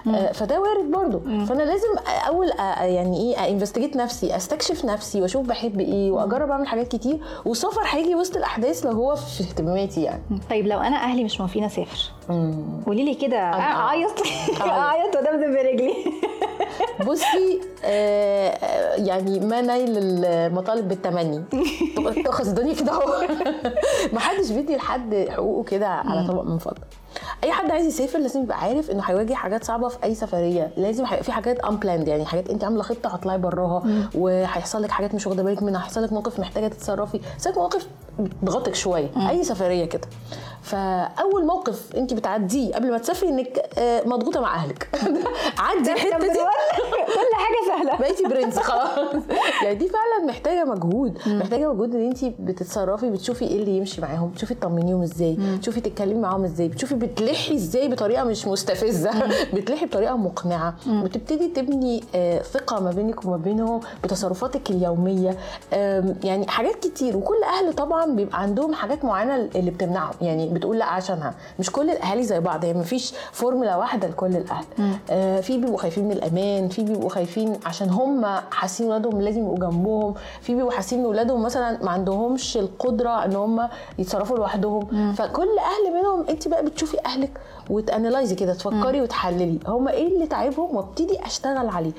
آه، 0.07 0.31
فده 0.31 0.61
وارد 0.61 0.91
برضو 0.91 1.19
فأنا 1.45 1.63
لازم 1.63 1.87
أول 2.27 2.49
يعني 2.79 3.17
إيه 3.17 3.49
investigate 3.49 3.95
نفسي 3.95 4.35
أستكشف 4.35 4.85
نفسي 4.85 5.21
وأشوف 5.21 5.47
بحب 5.47 5.79
إيه 5.79 6.11
وأجرب 6.11 6.51
أعمل 6.51 6.67
حاجات 6.67 6.87
كتير 6.87 7.19
والسفر 7.45 7.81
هيجي 7.85 8.15
وسط 8.15 8.37
الأحداث 8.37 8.85
لو 8.85 8.91
هو 8.91 9.15
في 9.15 9.43
اهتماماتي 9.43 10.03
يعني. 10.03 10.21
طيب 10.49 10.67
لو 10.67 10.79
أنا 10.79 10.95
أهلي 10.97 11.23
مش 11.23 11.39
موافقين 11.39 11.63
أسافر 11.63 12.11
قولي 12.85 13.05
لي 13.05 13.15
كده 13.15 13.37
أعيط. 13.37 14.11
أعيط. 14.61 15.15
وادمدم 15.15 15.53
برجلي 15.53 15.93
بصي 17.07 17.61
آه 17.83 18.95
يعني 18.95 19.39
ما 19.39 19.61
نيل 19.61 19.97
المطالب 19.97 20.87
بالتمني. 20.87 21.43
تاخد 22.25 22.47
الدنيا 22.47 22.73
كده 22.73 22.91
أهو. 22.91 23.27
ما 24.13 24.19
حدش 24.19 24.51
بيدي 24.51 24.75
لحد 24.75 25.27
حقوقه 25.29 25.63
كده 25.63 25.87
على 25.87 26.27
طبق 26.27 26.43
من 26.43 26.57
فضة. 26.57 26.81
اي 27.43 27.51
حد 27.51 27.71
عايز 27.71 27.85
يسافر 27.85 28.19
لازم 28.19 28.43
يبقى 28.43 28.59
عارف 28.59 28.91
انه 28.91 29.03
هيواجه 29.03 29.33
حاجات 29.33 29.63
صعبة 29.63 29.87
في 29.87 29.97
اي 30.03 30.15
سفرية. 30.15 30.71
لازم 30.77 31.05
هيبقى 31.05 31.23
في 31.23 31.31
حاجات 31.31 31.59
unplanned 31.59 32.07
يعني 32.07 32.25
حاجات 32.25 32.49
انت 32.49 32.63
عاملة 32.63 32.83
خطة 32.83 33.09
هتطلعي 33.09 33.37
براها 33.37 33.83
وهيحصل 34.15 34.83
لك 34.83 34.91
حاجات 34.91 35.15
مش 35.15 35.27
واخدة 35.27 35.43
بالك 35.43 35.63
منها 35.63 35.81
هيحصل 35.81 36.03
لك 36.03 36.13
موقف 36.13 36.39
محتاجة 36.39 36.67
تتصرفي. 36.67 37.19
هيحصل 37.31 37.53
مواقف 37.55 37.87
بتضغطك 38.19 38.75
شوية 38.75 39.29
أي 39.29 39.43
سفرية 39.43 39.85
كده. 39.85 40.07
فأول 40.61 41.45
موقف 41.45 41.95
انت 41.95 42.13
بتعديه 42.13 42.73
قبل 42.75 42.91
ما 42.91 42.97
تسافري 42.97 43.29
انك 43.29 43.59
آه، 43.77 44.07
مضغوطة 44.07 44.41
مع 44.41 44.55
أهلك. 44.55 44.89
عدي 45.59 45.91
الحتة 45.93 46.17
دي. 46.19 46.27
كل 47.15 47.35
حاجة 47.35 47.77
سهلة. 47.77 47.97
بقيتي 47.99 48.23
برنس 48.23 48.59
خلاص. 48.59 49.23
يعني 49.63 49.75
دي 49.75 49.89
فعلا 49.89 50.25
محتاجة 50.27 50.65
مجهود. 50.65 51.19
محتاجة 51.27 51.73
مجهود 51.73 51.95
ان 51.95 52.07
انت 52.07 52.25
بتتصرفي 52.25 53.09
بتشوفي 53.09 53.45
إيه 53.45 53.59
اللي 53.59 53.77
يمشي 53.77 54.01
معاهم 54.01 54.29
بتشوفي 54.29 54.53
تطمنيهم 54.53 55.01
إزاي 55.01 55.37
بتشوفي 55.57 55.81
تتكلمي 55.81 56.19
معاهم 56.21 56.43
إزاي 56.43 56.67
بتشوفي 56.67 56.95
بتلحي 57.05 57.55
إزاي 57.55 57.87
بطريقة 57.87 58.23
مش 58.23 58.47
مستفزة؟ 58.47 59.11
بتلحي 59.55 59.85
بطريقة 59.85 60.15
مقنعة. 60.17 60.75
بتبتدي 60.87 61.47
تبني 61.47 62.03
آه، 62.15 62.41
ثقة 62.41 62.79
ما 62.79 62.91
بينك 62.91 63.25
وما 63.25 63.37
بينهم 63.37 63.79
بتصرفاتك 64.03 64.69
اليومية. 64.71 65.37
يعني 66.23 66.47
حاجات 66.47 66.75
كتير. 66.75 67.17
وكل 67.17 67.43
أهل 67.43 67.73
طبعا 67.73 68.05
بيبقى 68.05 68.41
عندهم 68.41 68.73
حاجات 68.73 69.05
معينة 69.05 69.35
اللي 69.55 69.71
بتمنعهم. 69.71 70.13
يعني 70.21 70.49
بتقول 70.49 70.79
لأ 70.79 70.85
عشانها. 70.85 71.33
مش 71.59 71.71
كل 71.71 71.89
الأهالي 71.89 72.23
زي 72.23 72.39
بعض. 72.39 72.63
يعني 72.63 72.79
مفيش 72.79 73.13
فورمولا 73.31 73.75
واحدة 73.75 74.07
لكل 74.07 74.35
الأهل. 74.35 74.65
آه، 75.09 75.41
في 75.41 75.57
بيبقوا 75.57 75.77
خايفين 75.77 76.05
من 76.05 76.11
الأمان 76.11 76.69
في 76.69 76.83
بيبقوا 76.83 77.09
خايفين 77.09 77.53
عشان 77.65 77.89
هم 77.89 78.25
حاسين 78.51 78.87
ولادهم 78.87 79.21
لازم 79.21 79.39
يبقوا 79.41 79.57
جنبهم. 79.57 80.13
في 80.41 80.55
بيبقوا 80.55 80.71
حاسين 80.71 80.99
إن 80.99 81.05
ولادهم 81.05 81.43
مثلا 81.43 81.83
ما 81.83 81.91
عندهمش 81.91 82.57
القدرة 82.57 83.25
إن 83.25 83.35
هم 83.35 83.69
يتصرفوا 83.99 84.37
لوحدهم. 84.37 85.13
فكل 85.13 85.47
أهل 85.59 85.93
منهم 85.93 86.25
أنت 86.29 86.47
بقى 86.47 86.65
بتشوفي 86.65 86.94
أهلك 87.05 87.31
وتأنلايزي 87.69 88.35
كده 88.35 88.53
تفكري 88.53 89.01
وتحللي. 89.01 89.59
هم 89.67 89.87
إيه 89.87 90.07
اللي 90.07 90.27
تعبهم؟ 90.27 90.75
وابتدي 90.75 91.25
أشتغل 91.25 91.69
عليه. 91.69 91.91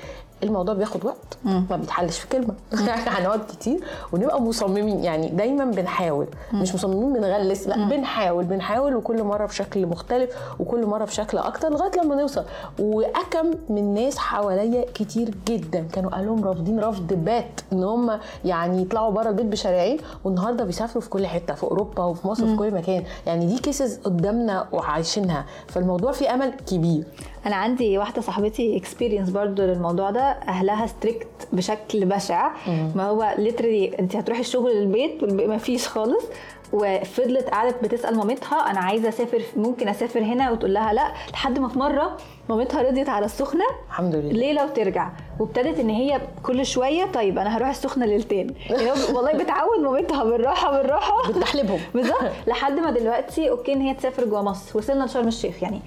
الموضوع 0.43 0.75
بياخد 0.75 1.05
وقت 1.05 1.39
ما 1.45 1.77
بيتحلش 1.77 2.19
في 2.19 2.29
كلمة. 2.29 2.55
هنقعد 3.19 3.41
كتير 3.49 3.81
ونبقى 4.13 4.43
مصممين. 4.43 5.05
يعني 5.05 5.29
دايما 5.29 5.65
بنحاول. 5.65 6.27
مش 6.53 6.75
مصممين 6.75 7.13
بنغلس 7.13 7.69
لا 7.69 7.89
بنحاول 7.89 8.45
بنحاول 8.45 8.97
وكل 8.97 9.23
مرة 9.23 9.47
بشكل 9.47 9.87
مختلف 9.87 10.31
وكل 10.61 10.87
مرة 10.87 11.05
بشكل 11.05 11.39
أكتر 11.39 11.69
لغاية 11.69 11.91
لما 12.05 12.15
نوصل. 12.15 12.45
وأكم 12.81 13.51
من 13.69 13.95
ناس 13.95 14.19
حواليا 14.19 14.85
كتير 14.95 15.35
جدا 15.49 15.87
كانوا 15.93 16.13
اهلهم 16.13 16.45
رافضين 16.45 16.81
رفض 16.81 17.13
بات 17.13 17.61
إن 17.73 17.85
هم 17.85 18.19
يعني 18.45 18.83
يطلعوا 18.83 19.11
بره 19.11 19.29
البيت 19.29 19.47
بشارعين 19.47 19.99
والنهاردة 20.25 20.65
بيسافروا 20.65 21.03
في 21.03 21.09
كل 21.11 21.27
حتة 21.27 21.55
في 21.55 21.65
أوروبا 21.65 22.05
وفي 22.05 22.29
مصر 22.29 22.47
في 22.47 22.57
كل 22.57 22.75
مكان. 22.75 23.05
يعني 23.27 23.47
دي 23.47 23.59
كيسز 23.59 23.99
قدامنا 24.05 24.67
وعايشينها. 24.73 25.45
فالموضوع 25.69 26.13
فيه 26.13 26.35
أمل 26.35 26.53
كبير. 26.67 27.05
أنا 27.47 27.57
عندي 27.57 27.99
واحدة 27.99 28.23
صاحبتي 28.23 28.77
experience 28.77 29.31
برضو 29.31 29.63
للموضوع 29.63 30.11
ده. 30.11 30.21
أهلها 30.49 30.87
strict 30.87 31.27
بشكل 31.53 32.05
بشع. 32.05 32.51
ما 32.95 33.05
هو 33.09 33.35
literally 33.39 33.99
أنت 33.99 34.17
هتروحي 34.17 34.41
الشغل 34.41 34.71
للبيت 34.77 35.23
والبيت 35.23 35.49
ما 35.49 35.59
فيش 35.59 35.89
خالص 35.89 36.25
وفضلت 36.73 37.49
قعدت 37.49 37.85
بتسأل 37.85 38.17
مامتها 38.17 38.71
أنا 38.71 38.81
عايزة 38.81 39.09
أسافر 39.09 39.43
ممكن 39.57 39.89
أسافر 39.89 40.21
هنا؟ 40.21 40.51
وتقول 40.51 40.75
لها 40.75 40.93
لأ. 40.93 41.13
لحد 41.33 41.59
ما 41.59 41.69
في 41.69 41.79
مرة 41.79 42.17
مامتها 42.49 42.83
رضيت 42.83 43.09
على 43.09 43.25
السخنة؟ 43.27 43.65
الحمد 43.89 44.15
لله. 44.15 44.33
ليله 44.33 44.65
وترجع 44.65 45.09
وابتدت 45.41 45.79
إن 45.81 45.91
هي 45.91 46.21
كل 46.43 46.67
شوية 46.67 47.05
طيب 47.05 47.39
أنا 47.39 47.57
هروح 47.57 47.69
السخنة 47.69 48.07
ليلتين. 48.07 48.55
يعني 48.71 48.91
والله 49.13 49.33
بتعود 49.33 49.79
مامتها 49.81 50.25
بالراحة 50.25 50.73
بالراحة. 50.77 51.33
بتحلبهم. 51.33 51.81
بالظبط. 51.95 52.17
لحد 52.47 52.73
ما 52.73 52.91
دلوقتي 52.91 53.51
okay 53.51 53.73
إن 53.73 53.81
هي 53.81 53.95
تسافر 53.95 54.25
جوه 54.25 54.43
مصر. 54.43 54.79
وصلنا 54.79 55.05
لشرم 55.05 55.29
الشيخ 55.29 55.63
يعني. 55.63 55.81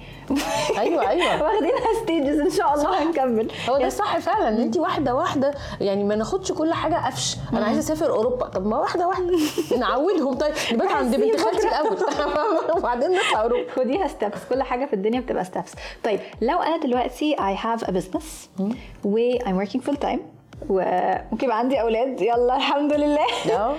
أيوه 0.78 1.08
أيوه. 1.08 1.42
واخدينها 1.42 2.02
ستيجز 2.02 2.38
إن 2.40 2.50
شاء 2.50 2.74
الله 2.74 3.02
هنكمل. 3.02 3.48
هو 3.70 3.78
ده 3.78 3.88
صح 3.88 4.18
فعلا. 4.18 4.48
إن 4.48 4.60
انت 4.60 4.76
واحدة 4.76 5.14
واحدة 5.14 5.54
يعني 5.80 6.04
ما 6.04 6.14
ناخدش 6.16 6.52
كل 6.52 6.72
حاجة 6.72 7.06
قفش. 7.06 7.36
أنا 7.52 7.64
عايزة 7.66 7.78
أسافر 7.80 8.10
أوروبا. 8.10 8.46
طب 8.48 8.66
ما 8.66 8.78
واحدة 8.78 9.06
واحدة. 9.08 9.38
نعودهم. 9.80 10.34
طيب 10.34 10.54
نبات 10.72 10.90
عند 10.90 11.16
بنت 11.16 11.40
خالتي 11.40 11.68
الأول. 11.68 11.96
وبعدين 12.76 13.10
نطلع 13.10 13.42
أوروبا. 13.42 13.70
خديها 13.76 14.08
ستبس 14.08 14.38
كل 14.50 14.62
حاجة 14.62 14.86
في 14.86 14.92
الدنيا 14.92 15.20
بتبقى 15.20 15.44
ستبس 15.44 15.72
طيب 16.04 16.20
لو 16.50 16.58
أنا 16.58 16.76
دلوقتي 16.76 17.36
I 17.36 17.56
have 17.56 17.84
a 17.86 17.90
business 17.90 18.60
و 19.04 19.38
I'm 19.38 19.66
working 19.66 19.80
full 19.80 19.96
time 20.04 20.20
وممكن 20.68 21.44
يبقى 21.46 21.58
عندي 21.58 21.80
أولاد. 21.80 22.20
يلا 22.20 22.56
الحمد 22.56 22.92
لله. 22.92 23.26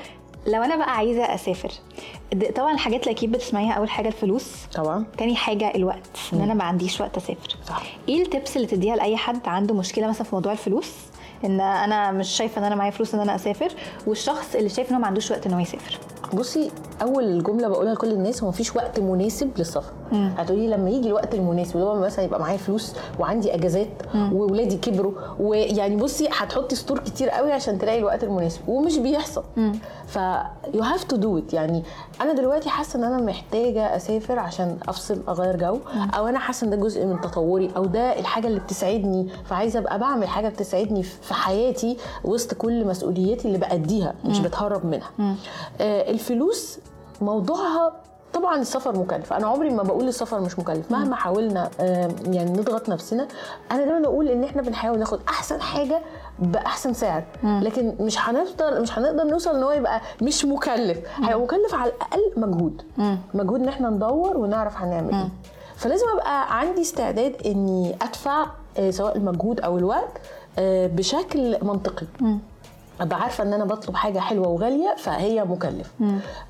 لو 0.48 0.63
أنا 0.63 0.75
بقى 0.75 0.96
عايزة 0.96 1.24
أسافر 1.36 1.72
طبعا 2.56 2.74
الحاجات 2.74 3.04
اللي 3.04 3.12
أكيد 3.12 3.32
بتسمعيها 3.32 3.74
أول 3.74 3.90
حاجة 3.90 4.08
الفلوس. 4.08 4.51
طبعا. 4.75 5.06
تاني 5.18 5.36
حاجة 5.36 5.72
الوقت 5.75 6.18
إن 6.34 6.42
أنا 6.42 6.54
ما 6.54 6.63
عنديش 6.63 7.01
وقت 7.01 7.18
أسافر. 7.18 7.58
صح. 7.68 7.84
إيه 8.10 8.22
التبس 8.22 8.56
اللي 8.58 8.68
تديها 8.68 8.96
لأي 8.96 9.18
حد 9.18 9.48
عنده 9.48 9.75
مشكلة 9.75 10.08
مثلا 10.08 10.24
في 10.24 10.36
موضوع 10.36 10.51
الفلوس؟ 10.51 10.92
إن 11.46 11.62
أنا 11.62 12.12
مش 12.12 12.30
شايفة 12.30 12.60
إن 12.60 12.63
أنا 12.66 12.75
معايا 12.75 12.92
فلوس 12.92 13.16
إن 13.16 13.22
أنا 13.22 13.36
أسافر 13.36 13.72
والشخص 14.08 14.56
اللي 14.56 14.70
شايف 14.70 14.90
إن 14.90 14.96
هو 14.96 15.01
ما 15.01 15.08
عندوش 15.08 15.32
وقت 15.32 15.48
إن 15.48 15.54
هو 15.54 15.60
يسافر. 15.60 15.98
بصي 16.34 16.72
أول 17.01 17.44
جملة 17.44 17.68
بقولها 17.68 17.94
لكل 17.94 18.12
الناس 18.12 18.44
هو 18.44 18.50
مفيش 18.50 18.75
وقت 18.75 19.00
مناسب 19.00 19.50
للسفر. 19.58 19.92
هتقولي 20.38 20.68
لما 20.68 20.90
يجي 20.90 21.08
الوقت 21.08 21.34
المناسب 21.36 21.75
اللي 21.75 21.86
هو 21.88 22.00
مثلا 22.00 22.25
يبقى 22.25 22.40
معايا 22.40 22.58
فلوس 22.58 22.94
وعندي 23.20 23.56
أجازات 23.56 23.88
واولادي 24.16 24.78
كبروا 24.78 25.12
ويعني 25.40 25.96
بصي 25.96 26.28
هتحطي 26.32 26.75
سطور 26.75 27.00
كتير 27.00 27.30
قوي 27.30 27.51
عشان 27.51 27.80
تلاقي 27.80 28.00
الوقت 28.00 28.24
المناسب 28.24 28.70
ومش 28.70 28.98
بيحصل. 28.98 29.44
ف 30.08 30.16
you 30.74 30.81
have 30.84 31.03
to 31.03 31.15
do 31.15 31.38
it 31.38 31.53
يعني 31.54 31.84
أنا 32.22 32.34
دلوقتي 32.34 32.70
حاسة 32.70 33.00
إن 33.00 33.04
أنا 33.04 33.18
محتاجة 33.18 33.96
أسافر 33.96 34.40
عشان 34.40 34.78
أفصل 34.88 35.22
أغير 35.30 35.56
جو 35.56 35.78
أو 36.18 36.28
أنا 36.28 36.40
حاسة 36.40 36.66
إن 36.66 36.70
ده 36.70 36.75
جزء 36.78 37.06
من 37.06 37.22
تطوري 37.22 37.72
أو 37.78 37.86
ده 37.86 38.20
الحاجة 38.20 38.48
اللي 38.48 38.60
بتسعدني 38.60 39.28
فعايزة 39.46 39.80
أبقى 39.80 40.00
بعمل 40.00 40.28
حاجة 40.28 40.50
بتسعدني 40.50 41.04
في 41.04 41.34
حياتي 41.34 41.98
وسط 42.24 42.54
كل 42.54 42.86
مسؤولياتي 42.88 43.48
اللي 43.48 43.58
بأديها 43.58 44.13
مش 44.25 44.40
بتهرب 44.40 44.86
منها. 44.86 45.10
آه 45.82 46.11
الفلوس 46.12 46.80
موضوعها 47.22 47.94
طبعا 48.34 48.58
السفر 48.62 48.98
مكلف. 49.00 49.34
أنا 49.34 49.48
عمري 49.48 49.70
ما 49.70 49.84
بقول 49.84 50.08
السفر 50.08 50.39
مش 50.39 50.60
مكلف. 50.60 50.91
مهما 50.91 51.15
حاولنا 51.15 51.70
يعني 52.25 52.51
نضغط 52.51 52.89
نفسنا 52.89 53.27
أنا 53.72 53.86
دايما 53.86 54.06
أقول 54.06 54.27
إن 54.27 54.44
إحنا 54.44 54.62
بنحاول 54.62 55.00
ناخد 55.00 55.20
أحسن 55.30 55.62
حاجة 55.62 56.01
بأحسن 56.39 56.94
سعر. 56.94 57.24
لكن 57.44 57.94
مش 58.00 58.20
هنقدر 58.20 58.82
مش 58.82 58.98
هنقدر 59.00 59.24
نوصل 59.24 59.56
إن 59.56 59.63
هو 59.63 59.72
يبقى 59.72 60.01
مش 60.22 60.46
مكلف. 60.46 60.98
هيبقى 61.24 61.39
مكلف 61.39 61.74
على 61.75 61.91
الأقل 61.91 62.32
مجهود. 62.38 62.82
مجهود 63.34 63.62
إن 63.62 63.68
إحنا 63.68 63.89
ندور 63.89 64.38
ونعرف 64.38 64.77
هنعمل 64.77 65.13
إيه. 65.13 65.30
فلازم 65.75 66.06
أبقى 66.13 66.60
عندي 66.60 66.82
استعداد 66.82 67.36
إني 67.46 67.96
أدفع 68.01 68.46
آه، 68.77 68.89
سواء 68.91 69.18
المجهود 69.18 69.60
أو 69.62 69.77
الوقت 69.77 70.22
آه، 70.60 70.88
بشكل 70.88 71.58
منطقي. 71.62 72.06
أبقى 73.01 73.22
عارفة 73.22 73.43
إن 73.43 73.53
أنا 73.53 73.65
بطلب 73.65 73.96
حاجة 73.96 74.20
حلوة 74.20 74.48
وغالية 74.48 74.96
فهي 74.98 75.43
مكلف. 75.43 75.91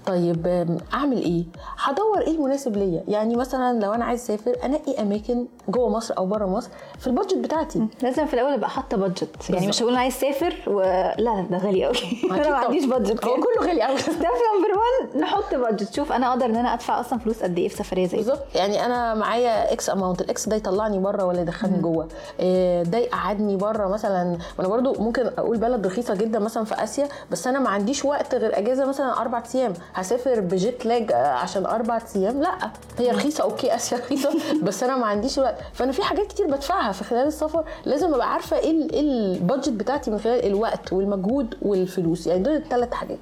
طيب 0.05 0.47
أعمل 0.93 1.17
إيه؟ 1.17 1.43
هدور 1.83 2.21
إيه 2.21 2.31
المناسب 2.35 2.77
ليا؟ 2.77 3.03
يعني 3.07 3.35
مثلا 3.35 3.79
لو 3.79 3.93
أنا 3.93 4.05
عايز 4.05 4.21
أسافر 4.21 4.55
أنقي 4.65 5.01
أماكن 5.01 5.45
جوه 5.69 5.89
مصر 5.89 6.17
أو 6.17 6.25
بره 6.25 6.45
مصر 6.45 6.69
في 6.99 7.07
ال 7.07 7.12
budget 7.12 7.37
بتاعتي. 7.37 7.87
لازم 8.03 8.25
في 8.25 8.33
الأول 8.33 8.53
أبقى 8.53 8.69
حاطة 8.69 8.97
budget 8.97 9.49
يعني 9.49 9.67
مش 9.67 9.81
هقول 9.81 9.91
أنا 9.93 10.01
عايز 10.01 10.15
أسافر 10.15 10.55
و... 10.67 10.81
لا 11.17 11.45
ده 11.51 11.57
غالي 11.57 11.85
قوي 11.85 11.95
أنا 12.31 12.49
ما. 12.49 12.55
عنديش 12.55 12.85
budget 12.85 13.25
هو 13.25 13.35
كله 13.35 13.67
غالي 13.67 13.81
قوي 13.81 13.97
step 13.97 14.13
number 14.15 14.79
1 15.13 15.17
نحط 15.23 15.55
بادجت 15.55 15.93
شوف 15.93 16.11
أنا 16.11 16.29
أقدر 16.29 16.45
إن 16.45 16.55
أنا 16.55 16.73
أدفع 16.73 16.99
أصلا 16.99 17.19
فلوس 17.19 17.43
قد 17.43 17.57
إيه 17.57 17.67
في 17.67 17.75
سفرية 17.75 18.07
زي 18.07 18.17
بالظبط. 18.17 18.39
يعني 18.55 18.85
أنا 18.85 19.13
معايا 19.13 19.73
X 19.73 19.89
amount 19.89 20.21
ال 20.21 20.35
X 20.35 20.49
ده 20.49 20.55
يطلعني 20.55 20.99
بره 20.99 21.23
ولا 21.25 21.41
يدخلني 21.41 21.77
جوه. 21.81 22.07
إيه، 22.39 22.83
ده 22.83 22.97
يقعدني 22.97 23.55
بره 23.55 23.87
مثلا. 23.87 24.37
وأنا 24.59 24.69
برضو 24.69 24.93
ممكن 24.99 25.25
أقول 25.37 25.57
بلد 25.57 25.87
رخيصة 25.87 26.15
جدا 26.15 26.39
مثلا 26.41 26.63
في 26.63 26.83
آسيا 26.83 27.07
بس 27.31 27.47
أنا 27.47 27.59
ما 27.59 27.69
عنديش 27.69 28.05
وقت 28.05 28.35
غير 28.35 28.57
أجازة 28.57 28.85
مثلا 28.85 29.21
أربع 29.21 29.43
أيام. 29.55 29.73
هسافر 29.93 30.39
بجيت 30.39 30.85
لاج 30.85 31.11
عشان 31.13 31.65
أربع 31.65 31.99
أيام؟ 32.15 32.41
لأ. 32.41 32.51
هي 32.99 33.11
رخيصة 33.11 33.43
okay 33.43 33.75
آسيا 33.75 33.97
رخيصة 33.97 34.29
بس 34.63 34.83
أنا 34.83 34.97
ما 34.97 35.05
عنديش 35.05 35.37
وقت. 35.37 35.55
فأنا 35.73 35.91
في 35.91 36.03
حاجات 36.03 36.27
كتير 36.27 36.47
بدفعها 36.47 36.91
في 36.91 37.03
خلال 37.03 37.27
السفر. 37.27 37.63
لازم 37.85 38.13
أبقى 38.13 38.33
عارفة 38.33 38.57
إيه 38.57 38.89
إيه 38.93 39.01
ال 39.01 39.11
budget 39.11 39.69
بتاعتي 39.69 40.11
من 40.11 40.19
خلال 40.19 40.45
الوقت 40.45 40.93
والمجهود 40.93 41.55
والفلوس. 41.61 42.27
يعني 42.27 42.43
دول 42.43 42.55
الثلاث 42.55 42.93
حاجات. 42.93 43.19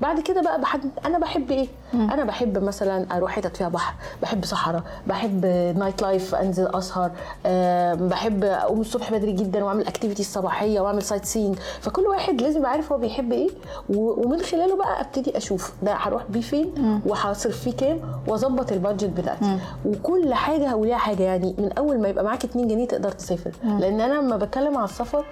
بعد 0.00 0.20
كده 0.20 0.40
بقى 0.42 0.60
بحدد 0.60 0.90
أنا 1.06 1.18
بحب 1.18 1.50
إيه؟ 1.50 1.68
أنا 1.94 2.24
بحب 2.24 2.58
مثلا 2.64 3.06
أروح 3.16 3.32
حتت 3.32 3.56
فيها 3.56 3.68
بحر. 3.68 3.94
بحب 4.22 4.44
صحراء. 4.44 4.82
بحب 5.06 5.46
nightlife 5.78 6.34
أنزل 6.34 6.68
أسهر. 6.74 7.10
أه 7.46 7.94
بحب 7.94 8.44
أقوم 8.44 8.80
الصبح 8.80 9.12
بدري 9.12 9.32
جدا 9.32 9.64
وأعمل 9.64 9.86
activity 9.86 10.22
الصباحيه 10.22 10.80
وأعمل 10.80 11.02
sightseeing 11.02 11.58
فكل 11.80 12.02
واحد 12.02 12.42
لازم 12.42 12.59
يبقى 12.60 12.70
عارف 12.72 12.92
هو 12.92 12.98
بيحب 12.98 13.32
إيه 13.32 13.48
ومن 13.88 14.40
خلاله 14.40 14.76
بقى 14.76 15.00
أبتدي 15.00 15.36
أشوف 15.36 15.72
ده 15.82 15.92
هروح 15.94 16.22
بيه 16.28 16.40
فين 16.40 17.00
وهصرف 17.06 17.60
فيه 17.60 17.72
كام 17.72 18.00
وأظبط 18.28 18.72
البادجت 18.72 19.10
بتاعتي. 19.20 19.58
وكل 19.86 20.34
حاجة 20.34 20.76
وليها 20.76 20.96
حاجة 20.96 21.22
يعني 21.22 21.54
من 21.58 21.72
أول 21.78 22.00
ما 22.00 22.08
يبقى 22.08 22.24
معاك 22.24 22.44
2 22.44 22.68
جنيه 22.68 22.88
تقدر 22.88 23.10
تسافر. 23.12 23.52
لأن 23.64 24.00
أنا 24.00 24.14
لما 24.14 24.36
بتكلم 24.36 24.76
على 24.76 24.84
السفر 24.84 25.24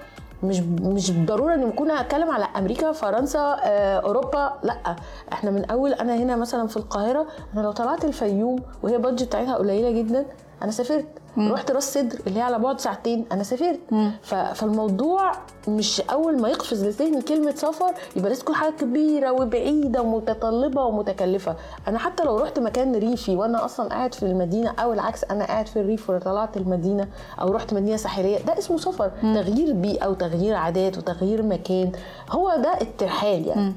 مش 0.42 0.60
مش 0.82 1.10
ضروره 1.12 1.54
إن 1.54 1.66
نكون 1.66 1.90
هتكلم 1.90 2.30
على 2.30 2.44
أمريكا 2.56 2.92
فرنسا 2.92 3.56
آه، 3.64 3.98
أوروبا 3.98 4.52
لأ. 4.62 4.96
إحنا 5.32 5.50
من 5.50 5.64
أول 5.64 5.92
أنا 5.92 6.16
هنا 6.16 6.36
مثلا 6.36 6.66
في 6.66 6.76
القاهرة 6.76 7.26
أنا 7.54 7.60
لو 7.62 7.72
طلعت 7.72 8.04
الفيوم 8.04 8.58
وهي 8.82 8.98
بادجت 8.98 9.26
بتاعتها 9.26 9.54
قليلة 9.56 9.90
جدا 9.90 10.26
أنا 10.62 10.70
سافرت. 10.70 11.06
رحت 11.38 11.70
راس 11.70 11.94
سدر 11.94 12.18
اللي 12.26 12.38
هي 12.38 12.42
على 12.42 12.58
بعد 12.58 12.80
ساعتين 12.80 13.24
أنا 13.32 13.42
سافرت. 13.42 13.80
ف- 14.22 14.34
فالموضوع 14.34 15.32
مش 15.68 16.00
أول 16.00 16.40
ما 16.40 16.48
يقفز 16.48 16.84
لذهني 16.84 17.22
كلمة 17.22 17.54
سفر 17.54 17.92
يبقى 18.16 18.28
لازم 18.28 18.42
تكون 18.42 18.54
حاجة 18.54 18.72
كبيرة 18.72 19.30
وبعيدة 19.32 20.02
ومتطلبة 20.02 20.84
ومتكلفة. 20.84 21.56
أنا 21.88 21.98
حتى 21.98 22.24
لو 22.24 22.36
رحت 22.38 22.58
مكان 22.58 22.94
ريفي 22.96 23.36
وأنا 23.36 23.64
أصلا 23.64 23.88
قاعد 23.88 24.14
في 24.14 24.22
المدينة 24.22 24.74
أو 24.78 24.92
العكس 24.92 25.24
أنا 25.24 25.44
قاعد 25.44 25.66
في 25.66 25.80
الريف 25.80 26.10
وطلعت 26.10 26.56
المدينة 26.56 27.08
أو 27.40 27.48
رحت 27.52 27.74
مدينة 27.74 27.96
ساحلية 27.96 28.38
ده 28.38 28.58
اسمه 28.58 28.76
سفر. 28.78 29.10
تغيير 29.22 29.72
بيئة 29.74 30.06
وتغيير 30.08 30.54
عادات 30.54 30.98
وتغيير 30.98 31.42
مكان 31.42 31.92
هو 32.30 32.56
ده 32.56 32.80
الترحال 32.80 33.46
يعني. 33.46 33.74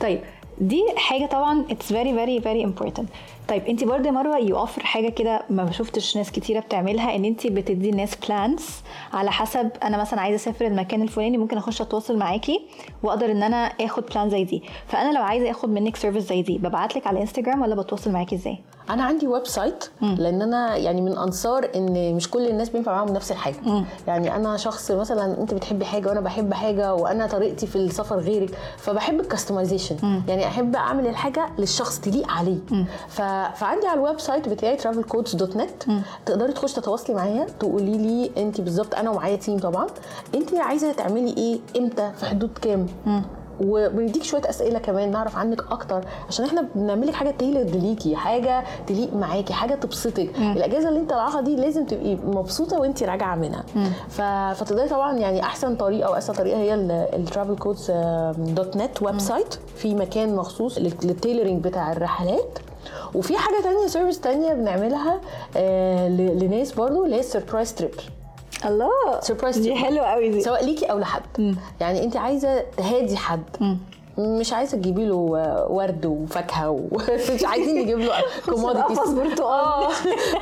طيب 0.00 0.20
دي 0.60 0.82
حاجة 0.96 1.26
طبعا 1.26 1.64
it's 1.70 1.86
very 1.86 2.14
very 2.14 2.40
very 2.40 2.64
important 2.64 3.08
طيب 3.48 3.66
انت 3.66 3.84
برضه 3.84 4.06
يا 4.06 4.10
مروة 4.10 4.38
you 4.38 4.58
offer 4.58 4.82
حاجة 4.86 5.08
كده 5.08 5.42
ما 5.50 5.70
شفتش 5.70 6.16
ناس 6.16 6.32
كتيرة 6.32 6.60
بتعملها 6.60 7.16
ان 7.16 7.24
انت 7.24 7.46
بتدي 7.46 7.90
الناس 7.90 8.16
plans 8.16 8.66
على 9.12 9.30
حسب 9.32 9.70
أنا 9.82 9.96
مثلا 9.96 10.20
عايزة 10.20 10.36
أسافر 10.36 10.66
المكان 10.66 11.02
الفلاني 11.02 11.38
ممكن 11.38 11.56
أخش 11.56 11.80
أتواصل 11.82 12.18
معاكي 12.18 12.60
وأقدر 13.02 13.30
إن 13.30 13.42
أنا 13.42 13.56
آخد 13.56 14.04
plan 14.06 14.30
زي 14.30 14.44
دي. 14.44 14.62
فأنا 14.86 15.18
لو 15.18 15.22
عايزة 15.22 15.50
آخد 15.50 15.68
منك 15.68 15.96
service 15.96 16.22
زي 16.22 16.42
دي 16.42 16.58
ببعت 16.58 16.96
لك 16.96 17.06
على 17.06 17.20
انستجرام 17.20 17.62
ولا 17.62 17.74
بتواصل 17.74 18.12
معاكي 18.12 18.34
إزاي؟ 18.34 18.58
أنا 18.90 19.04
عندي 19.04 19.26
website 19.26 19.84
لأن 20.02 20.42
أنا 20.42 20.76
يعني 20.76 21.00
من 21.00 21.18
أنصار 21.18 21.68
إن 21.76 22.14
مش 22.14 22.30
كل 22.30 22.46
الناس 22.48 22.68
بينفع 22.68 22.92
معاهم 22.94 23.08
نفس 23.08 23.32
الحاجة. 23.32 23.56
يعني 24.06 24.36
أنا 24.36 24.56
شخص 24.56 24.90
مثلا 24.90 25.40
أنت 25.40 25.54
بتحبي 25.54 25.84
حاجة 25.84 26.08
وأنا 26.08 26.20
بحب 26.20 26.54
حاجة 26.54 26.94
وأنا 26.94 27.26
طريقتي 27.26 27.66
في 27.66 27.76
السفر 27.76 28.18
غيرك 28.18 28.50
فبحب 28.78 29.20
ال 29.20 29.25
customization 29.25 29.96
يعني 30.28 30.46
أحب 30.46 30.76
أعمل 30.76 31.06
الحاجة 31.06 31.48
للشخص 31.58 32.00
تليق 32.00 32.28
عليه. 32.30 32.58
ف... 33.08 33.22
فعندي 33.56 33.86
على 33.86 34.00
ال 34.00 34.20
website 34.20 34.48
بتاعي 34.48 34.78
travelcoach.net 34.78 35.90
تقدري 36.26 36.52
تخشي 36.52 36.74
تتواصلي 36.80 37.14
معايا 37.16 37.46
تقولي 37.60 37.98
لي 37.98 38.30
أنت 38.36 38.60
بالظبط 38.60 38.94
أنا 38.94 39.10
ومعايا 39.10 39.36
team 39.36 39.58
طبعا. 39.58 39.86
أنت 40.34 40.54
عايزة 40.54 40.92
تعملي 40.92 41.34
إيه؟ 41.36 41.58
إمتى؟ 41.82 42.12
في 42.16 42.26
حدود 42.26 42.50
كام؟ 42.62 42.86
وبنديك 43.60 44.22
شوية 44.22 44.42
أسئلة 44.50 44.78
كمان 44.78 45.10
نعرف 45.10 45.36
عنك 45.36 45.72
أكتر 45.72 46.04
عشان 46.28 46.44
إحنا 46.44 46.68
بنعمل 46.74 47.06
لك 47.06 47.14
حاجة 47.14 47.30
tailored 47.30 47.76
ليكي 47.76 48.16
حاجة 48.16 48.64
تليق 48.86 49.14
معاكي 49.14 49.52
حاجة 49.52 49.74
تبسطك. 49.74 50.30
الأجازة 50.38 50.88
اللي 50.88 51.00
أنت 51.00 51.10
طالعها 51.10 51.40
دي 51.40 51.56
لازم 51.56 51.84
تبقي 51.86 52.14
مبسوطة 52.16 52.80
وأنت 52.80 53.02
راجعة 53.02 53.34
منها. 53.34 53.64
ف... 54.08 54.20
فتقدري 54.60 54.88
طبعا 54.88 55.12
يعني 55.18 55.42
أحسن 55.42 55.76
طريقة 55.76 56.10
واسهل 56.10 56.36
طريقة 56.36 56.58
هي 56.58 56.74
ال 57.14 57.56
travel 57.56 57.90
coach 58.38 58.76
dot 58.76 59.02
net 59.02 59.18
website 59.20 59.54
في 59.76 59.94
مكان 59.94 60.36
مخصوص 60.36 60.78
لل- 60.78 60.92
لل 61.04 61.15
tailoring 61.15 61.64
بتاع 61.64 61.92
الرحلات. 61.92 62.58
وفي 63.14 63.36
حاجة 63.36 63.62
تانية 63.62 63.86
service 63.86 64.20
تانية 64.20 64.52
بنعملها 64.54 65.20
آه 65.56 66.08
لناس 66.08 66.72
برضو 66.72 67.04
اللي 67.04 67.16
هي 67.16 67.20
ال 67.20 67.26
surprise 67.26 67.74
trip 67.74 67.90
الله. 68.64 69.20
surprise 69.20 69.58
دي 69.58 69.74
حلوة 69.74 70.02
قوي 70.06 70.28
دي. 70.28 70.40
سواء 70.40 70.64
ليكي 70.64 70.86
أو 70.86 70.98
لحد. 70.98 71.54
يعني 71.80 72.04
أنت 72.04 72.16
عايزة 72.16 72.60
تهادي 72.76 73.16
حد. 73.16 73.42
مش 74.18 74.52
عايزة 74.52 74.76
تجيبي 74.76 75.06
له 75.06 75.14
ورد 75.70 76.06
وفاكهة 76.06 76.70
ومش 76.70 77.44
عايزين 77.50 77.82
نجيب 77.82 77.98
له 77.98 78.12
commodities 78.50 78.98
قفص 78.98 79.10
برتقال. 79.10 79.88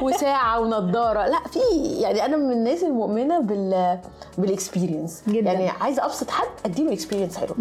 وساعة 0.03 0.61
ونضارة. 0.61 1.27
لا 1.27 1.39
في 1.53 1.59
يعني 2.01 2.25
أنا 2.25 2.37
من 2.37 2.53
الناس 2.53 2.83
المؤمنة 2.85 3.41
بال 3.41 3.99
بال 4.39 4.52
experience. 4.52 5.23
يعني 5.47 5.69
عايزة 5.69 6.05
أبسط 6.05 6.31
حد 6.31 6.47
أديله 6.65 6.93
experience 6.93 7.37
حلو. 7.37 7.55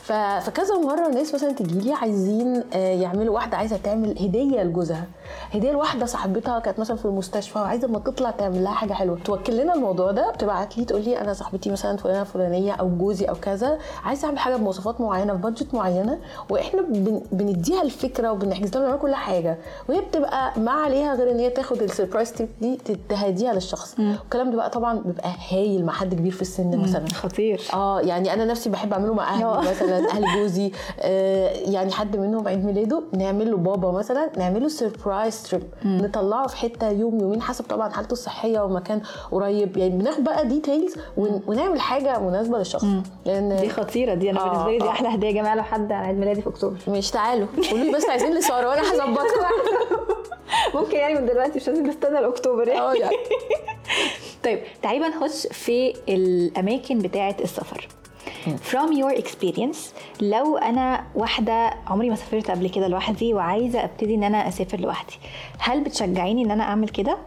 فكذا 0.00 0.74
مرة 0.78 1.08
ناس 1.08 1.34
مثلا 1.34 1.52
تجي 1.52 1.80
لي 1.80 1.92
عايزين 1.92 2.64
آه، 2.72 2.76
يعملوا 2.94 3.34
واحدة 3.34 3.56
عايزة 3.56 3.76
تعمل 3.76 4.10
هدية 4.10 4.62
لجوزها. 4.62 5.06
هدية 5.50 5.72
لواحدة 5.72 6.06
صاحبتها 6.06 6.58
كانت 6.58 6.78
مثلا 6.78 6.96
في 6.96 7.04
المستشفى 7.04 7.58
وعايزة 7.58 7.88
اما 7.88 7.98
تطلع 7.98 8.30
تعمل 8.30 8.64
لها 8.64 8.72
حاجة 8.72 8.92
حلوة. 8.92 9.18
توكل 9.24 9.56
لنا 9.56 9.74
الموضوع 9.74 10.10
ده 10.10 10.30
بتبعت 10.30 10.78
لي 10.78 10.84
تقول 10.84 11.02
لي 11.02 11.20
أنا 11.20 11.32
صاحبتي 11.32 11.70
مثلا 11.70 11.96
فلانة 11.96 12.24
فلانية 12.24 12.72
أو 12.72 12.88
جوزي 12.88 13.24
أو 13.24 13.34
كذا 13.34 13.78
عايزة 14.04 14.26
أعمل 14.26 14.38
حاجة 14.38 14.56
بمواصفات 14.56 15.00
معينة 15.00 15.32
في 15.32 15.38
budget 15.38 15.74
معينة 15.74 16.18
وإحنا 16.50 16.82
بن 16.82 17.20
بنديها 17.32 17.82
الفكرة 17.82 18.32
وبنحجز 18.32 18.76
لها 18.76 18.96
كل 18.96 19.14
حاجة. 19.14 19.58
وهي 19.88 20.00
بتبقى 20.00 20.60
ما 20.60 20.70
عليها 20.70 21.14
غير 21.14 21.30
إن 21.30 21.38
هي 21.38 21.50
تاخد 21.50 21.82
ال 21.82 21.88
surprise 21.88 22.32
trip 22.32 22.48
دي 22.60 22.78
تهديها 23.08 23.52
للشخص 23.52 23.94
الكلام 23.98 24.50
ده 24.50 24.56
بقى 24.56 24.70
طبعا 24.70 24.98
بيبقى 24.98 25.30
هايل 25.50 25.84
مع 25.84 25.92
حد 25.92 26.14
كبير 26.18 26.32
في 26.32 26.42
السن 26.42 26.78
مثلا. 26.78 27.04
خطير. 27.14 27.60
آه 27.74 28.00
يعني 28.00 28.32
أنا 28.34 28.44
نفسي 28.44 28.70
بحب 28.70 28.92
أعمله 28.92 29.14
مع 29.14 29.24
آه. 29.42 29.58
أهلي 29.58 29.70
مثلا 29.70 30.10
أهل 30.10 30.24
جوزي. 30.36 30.72
آه 31.00 31.48
يعني 31.48 31.92
حد 31.92 32.16
منهم 32.16 32.48
عيد 32.48 32.64
ميلاده 32.64 33.02
نعمل 33.12 33.50
له 33.50 33.56
بابا 33.56 33.90
مثلا 33.90 34.30
نعمل 34.36 34.62
له 34.62 34.68
surprise 34.68 35.42
trip 35.42 35.62
نطلعه 35.84 36.46
في 36.46 36.56
حتة 36.56 36.90
يوم 36.90 37.20
يومين 37.20 37.42
حسب 37.42 37.64
طبعا 37.64 37.90
حالته 37.90 38.12
الصحية 38.12 38.60
ومكان 38.60 39.00
قريب. 39.30 39.76
يعني 39.76 39.98
بناخد 39.98 40.24
بقى 40.24 40.46
details 40.48 40.94
ون 41.16 41.40
ونعمل 41.46 41.80
حاجة 41.80 42.18
مناسبة 42.18 42.58
للشخص. 42.58 42.84
لأن 43.26 43.56
دي 43.60 43.68
خطيرة 43.68 44.14
دي. 44.14 44.30
أنا 44.30 44.40
آه، 44.40 44.48
بالنسبة 44.48 44.70
لي 44.70 44.78
دي 44.78 44.84
آه. 44.84 44.88
أحلى 44.90 45.08
هدية 45.08 45.26
يا 45.28 45.32
جماعة 45.32 45.54
لو 45.54 45.62
حد 45.62 45.92
على 45.92 46.06
عيد 46.06 46.18
ميلادي 46.18 46.42
في 46.42 46.48
أكتوبر. 46.48 46.76
مش 46.88 47.10
تعالوا. 47.10 47.46
قولوا 47.70 47.84
لي 47.84 47.92
بس 47.92 48.08
عايزين 48.10 48.34
لسارة 48.34 48.68
وأنا 48.68 48.82
هظبطها. 48.82 49.48
ممكن 50.74 50.96
يعني 50.96 51.14
من 51.14 51.26
دلوقتي 51.26 51.56
مش 51.56 51.68
لازم 51.68 51.86
نستنى 51.86 52.20
لأكتوبر 52.20 52.68
يعني. 52.68 52.80
آه 52.80 52.94
يعني 52.94 53.16
طيب 54.44 54.58
تعالي 54.82 54.98
بقى 54.98 55.08
نخش 55.08 55.46
في 55.46 55.94
الأماكن 56.08 56.98
بتاعة 56.98 57.36
السفر. 57.40 57.88
from 58.72 58.90
your 59.00 59.22
experience 59.22 59.76
لو 60.20 60.56
أنا 60.56 61.04
واحدة 61.14 61.70
عمري 61.86 62.10
ما 62.10 62.16
سافرت 62.16 62.50
قبل 62.50 62.68
كده 62.70 62.88
لوحدي 62.88 63.34
وعايزة 63.34 63.84
أبتدي 63.84 64.14
إن 64.14 64.24
أنا 64.24 64.48
أسافر 64.48 64.80
لوحدي 64.80 65.12
هل 65.58 65.84
بتشجعيني 65.84 66.44
إن 66.44 66.50
أنا 66.50 66.64
أعمل 66.64 66.88
كده؟ 66.88 67.18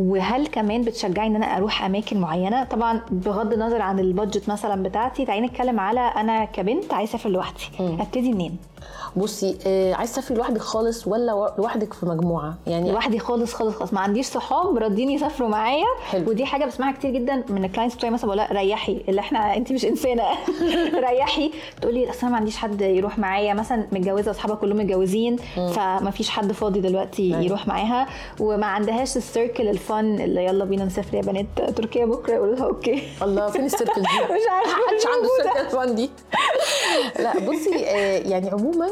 وهل 0.00 0.46
كمان 0.46 0.82
بتشجعي 0.82 1.26
إن 1.26 1.36
أنا 1.36 1.56
أروح 1.56 1.84
أماكن 1.84 2.20
معينة؟ 2.20 2.64
طبعا 2.64 3.00
بغض 3.10 3.52
النظر 3.52 3.82
عن 3.82 3.98
البادجت 3.98 4.48
مثلا 4.48 4.82
بتاعتي 4.82 5.24
تعالي 5.24 5.46
نتكلم 5.46 5.80
على 5.80 6.00
أنا 6.00 6.44
كبنت 6.44 6.94
عايزة 6.94 7.10
أسافر 7.10 7.30
لوحدي. 7.30 7.64
أبتدي 7.80 8.32
منين؟ 8.32 8.56
بصي 9.16 9.58
آه 9.66 9.94
عايز 9.94 10.12
تسافري 10.12 10.36
لوحدك 10.36 10.60
خالص 10.60 11.06
ولا 11.06 11.54
لوحدك 11.58 11.92
في 11.92 12.06
مجموعة؟ 12.06 12.54
يعني 12.66 12.92
لوحدي 12.92 13.18
خالص 13.18 13.54
خالص 13.54 13.76
خالص. 13.76 13.92
ما 13.92 14.00
عنديش 14.00 14.26
صحاب 14.26 14.78
راضيين 14.78 15.10
يسافروا 15.10 15.48
معايا. 15.48 15.84
ودي 16.14 16.44
حاجة 16.46 16.64
بسمعها 16.64 16.92
كتير 16.92 17.10
جدا 17.10 17.44
من 17.48 17.64
ال 17.64 17.68
clients 17.68 17.96
بتوعي 17.96 18.12
مثلا 18.12 18.26
بقول 18.34 18.56
ريحي. 18.56 19.04
اللي 19.08 19.20
إحنا 19.20 19.56
انت 19.56 19.72
مش 19.72 19.84
إنسانة. 19.84 20.24
ريحي. 21.10 21.50
تقولي 21.82 22.10
أصل 22.10 22.18
أنا 22.22 22.30
ما 22.30 22.36
عنديش 22.36 22.56
حد 22.56 22.80
يروح 22.82 23.18
معايا. 23.18 23.54
مثلا 23.54 23.86
متجوزة 23.92 24.30
اصحابها 24.30 24.56
كلهم 24.56 24.76
متجوزين 24.78 25.36
فما 25.56 26.10
فيش 26.10 26.30
حد 26.30 26.52
فاضي 26.52 26.80
دلوقتي 26.80 27.22
أيوة. 27.22 27.40
يروح 27.44 27.68
معاها. 27.68 28.06
وما 28.40 28.66
عندهاش 28.66 29.16
ال 29.16 29.23
circle 29.23 29.68
ال 29.68 29.81
fun 29.81 30.20
اللي 30.20 30.44
يلا 30.44 30.64
بينا 30.64 30.84
نسافر 30.84 31.14
يا 31.16 31.22
بنات 31.22 31.46
تركيا 31.76 32.06
بكرة. 32.06 32.34
يقولوا 32.34 32.54
لها 32.56 32.64
okay. 32.64 33.02
الله 33.22 33.50
فين 33.50 33.64
ال 33.70 33.74
circle 33.74 34.00
دي؟ 34.02 34.08
مش 34.08 34.42
عارفة. 34.50 34.70
محدش 34.70 35.06
عنده. 35.06 35.28
ال 35.38 35.43
circle 35.43 35.70
fun 35.70 35.94
دي. 35.94 36.10
لا 37.18 37.38
بصي 37.50 37.86
آه، 37.86 38.18
يعني 38.28 38.50
عموما 38.50 38.88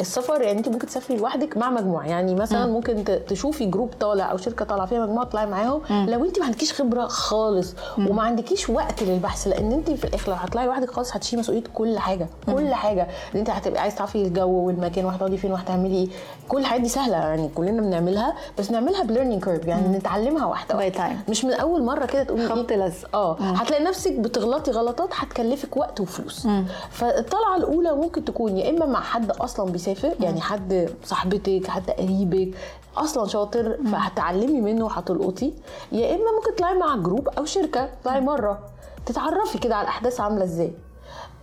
السفر 0.00 0.40
يعني 0.42 0.58
انت 0.58 0.68
ممكن 0.68 0.86
تسافري 0.86 1.16
لوحدك 1.16 1.56
مع 1.56 1.70
مجموعة. 1.70 2.04
يعني 2.06 2.34
مثلا 2.34 2.66
ممكن 2.66 3.04
ت- 3.04 3.10
تشوفي 3.10 3.66
group 3.66 3.90
طالع 4.00 4.30
أو 4.30 4.36
شركة 4.36 4.64
طالعة 4.64 4.86
فيها 4.86 5.06
مجموعة 5.06 5.24
تطلعي 5.26 5.46
معاهم. 5.46 5.80
لو 5.90 6.24
انت 6.24 6.38
ما 6.38 6.44
عندكيش 6.44 6.72
خبرة 6.72 7.06
خالص 7.06 7.74
وما 7.98 8.22
عندكيش 8.22 8.70
وقت 8.70 9.02
للبحث 9.02 9.46
لأن 9.48 9.72
انت 9.72 9.90
في 9.90 10.04
الآخر 10.04 10.28
لو 10.32 10.36
هتطلعي 10.38 10.66
لوحدك 10.66 10.90
خالص 10.90 11.16
هتشيلي 11.16 11.40
مسؤولية 11.40 11.62
كل 11.74 11.98
حاجة. 11.98 12.28
كل 12.46 12.74
حاجة. 12.74 13.02
إن 13.34 13.38
انت 13.38 13.50
هتبقي 13.50 13.80
عايز 13.82 13.94
تعرفي 13.94 14.22
الجو 14.22 14.50
والمكان 14.50 15.04
وهتقعدي 15.04 15.36
فين 15.36 15.52
وهتعملي 15.52 15.94
إيه. 15.96 16.08
كل 16.48 16.58
الحاجات 16.60 16.82
دي 16.82 16.88
سهلة. 16.88 17.16
يعني 17.16 17.48
كلنا 17.54 17.80
بنعملها 17.82 18.34
بس 18.58 18.70
نعملها 18.70 19.02
ب 19.02 19.07
learning 19.07 19.44
curve 19.44 19.66
يعني 19.66 19.98
نتعلمها 19.98 20.46
واحدة 20.46 20.76
واحدة. 20.76 21.16
مش 21.28 21.44
من 21.44 21.52
أول 21.52 21.82
مرة 21.82 22.06
كده 22.06 22.22
تقولي 22.24 22.48
خبط 22.48 22.72
إيه 22.72 22.78
لزق. 22.86 23.16
آه. 23.16 23.36
هتلاقي 23.40 23.84
نفسك 23.84 24.12
بتغلطي 24.12 24.70
غلطات 24.70 25.08
هتكلفك 25.12 25.76
وقت 25.76 26.00
وفلوس. 26.00 26.46
فالطلعة 26.90 27.56
الأولى 27.56 27.92
ممكن 27.94 28.24
تكون 28.24 28.55
يا 28.56 28.70
إما 28.70 28.86
مع 28.86 29.00
حد 29.00 29.30
أصلا 29.30 29.72
بيسافر 29.72 30.14
يعني 30.20 30.40
حد 30.40 30.90
صاحبتك 31.04 31.66
حد 31.66 31.90
قريبك 31.90 32.54
أصلا 32.96 33.28
شاطر 33.28 33.78
فهتعلمي 33.92 34.60
منه 34.60 34.84
وهتلقطي. 34.84 35.52
يا 35.92 36.14
إما 36.14 36.24
ممكن 36.36 36.54
تطلعي 36.56 36.74
مع 36.74 36.96
group 36.96 37.28
أو 37.28 37.44
شركة 37.44 37.86
تطلعي 37.86 38.20
مره 38.20 38.58
تتعرفي 39.06 39.58
كده 39.58 39.76
على 39.76 39.82
الأحداث 39.84 40.20
عاملة 40.20 40.44
إزاي. 40.44 40.72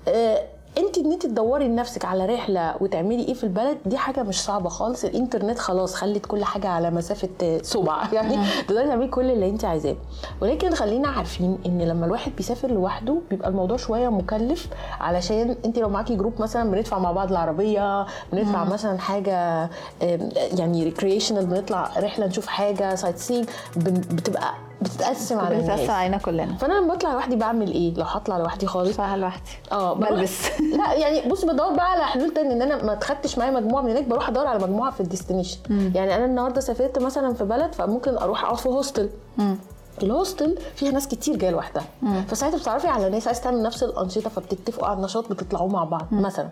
آه، 0.08 0.44
انت 0.78 0.98
ان 0.98 1.12
انت 1.12 1.26
تدوري 1.26 1.68
لنفسك 1.68 2.06
على 2.06 2.26
رحلة 2.26 2.76
وتعملي 2.82 3.24
إيه 3.28 3.34
في 3.34 3.44
البلد 3.44 3.78
دي 3.86 3.98
حاجة 3.98 4.24
مش 4.24 4.42
صعبة 4.44 4.70
خالص. 4.70 5.06
الإنترنت 5.06 5.60
خلاص 5.60 5.96
خلت 5.96 6.26
كل 6.26 6.44
حاجة 6.44 6.68
على 6.68 6.92
مسافة 6.92 7.60
صبع 7.62 8.04
يعني 8.14 8.38
تقدري 8.68 8.88
تعملي 8.88 9.08
كل 9.08 9.32
اللي 9.32 9.50
انت 9.50 9.66
عايزاه. 9.66 9.96
ولكن 10.42 10.76
خلينا 10.76 11.08
عارفين 11.08 11.58
ان 11.66 11.82
لما 11.82 12.06
الواحد 12.06 12.32
بيسافر 12.36 12.72
لوحده 12.72 13.18
بيبقى 13.30 13.50
الموضوع 13.50 13.78
شوية 13.78 14.10
مكلف 14.10 14.68
علشان 15.00 15.56
انت 15.66 15.80
لو 15.80 15.90
معاكي 15.90 16.16
group 16.16 16.42
مثلا 16.42 16.72
بندفع 16.72 17.00
مع 17.00 17.12
بعض 17.12 17.32
العربية 17.32 18.06
بندفع 18.34 18.64
مثلا 18.64 19.00
حاجة 19.00 19.70
يعني 20.32 20.84
recreational 20.84 21.46
بنطلع 21.46 21.92
رحلة 21.98 22.26
نشوف 22.28 22.48
حاجة 22.48 22.96
sightseeing 22.96 23.46
بتبقى 24.12 24.54
بتتقسم 24.82 25.40
على 25.40 25.56
بتتقسم 25.56 25.74
الناس. 25.74 25.90
علينا 25.90 26.18
كلنا. 26.18 26.58
فأنا 26.58 26.74
لما 26.74 26.94
بطلع 26.94 27.14
لوحدي 27.14 27.36
بعمل 27.36 27.72
إيه؟ 27.72 27.94
لو 27.94 28.04
هطلع 28.04 28.38
لوحدي 28.38 28.68
خالص. 28.68 28.98
صح 28.98 29.14
لوحدي. 29.14 29.52
آه 29.72 29.94
بلبس. 29.94 30.48
لا 30.78 30.94
يعني 30.94 31.30
بص 31.30 31.46
بدور 31.46 31.74
بقى 31.74 31.92
على 31.92 32.04
حلول 32.06 32.34
تاني 32.34 32.54
إن 32.54 32.62
أنا 32.62 32.84
ما 32.84 32.94
اتخدتش 32.94 33.38
معايا 33.38 33.52
مجموعة 33.52 33.82
من 33.82 33.90
هناك 33.92 34.04
بروح 34.08 34.30
أدور 34.30 34.48
على 34.48 34.60
مجموعة 34.64 34.92
في 34.92 35.00
ال 35.02 35.06
destination. 35.06 35.58
يعني 35.96 36.16
أنا 36.16 36.26
النهارده 36.26 36.62
سافرت 36.62 37.00
مثلا 37.00 37.34
في 37.34 37.44
بلد 37.44 37.74
فممكن 37.76 38.18
أروح 38.18 38.44
أقعد 38.44 38.58
في 38.58 38.70
hostel 38.70 39.10
ال 40.04 40.12
hostel 40.12 40.58
فيها 40.76 40.92
ناس 40.92 41.08
كتير 41.08 41.36
جاية 41.36 41.52
لوحدها. 41.52 41.84
فساعتها 42.28 42.58
بتتعرفي 42.58 42.88
على 42.88 43.10
ناس 43.10 43.28
عايز 43.28 43.42
تعمل 43.42 43.62
نفس 43.62 43.84
الأنشطة 43.84 44.30
فبتتفقوا 44.30 44.88
على 44.88 44.98
النشاط 44.98 45.30
بتطلعوا 45.30 45.70
مع 45.70 45.84
بعض 45.84 46.08
مثلا. 46.12 46.50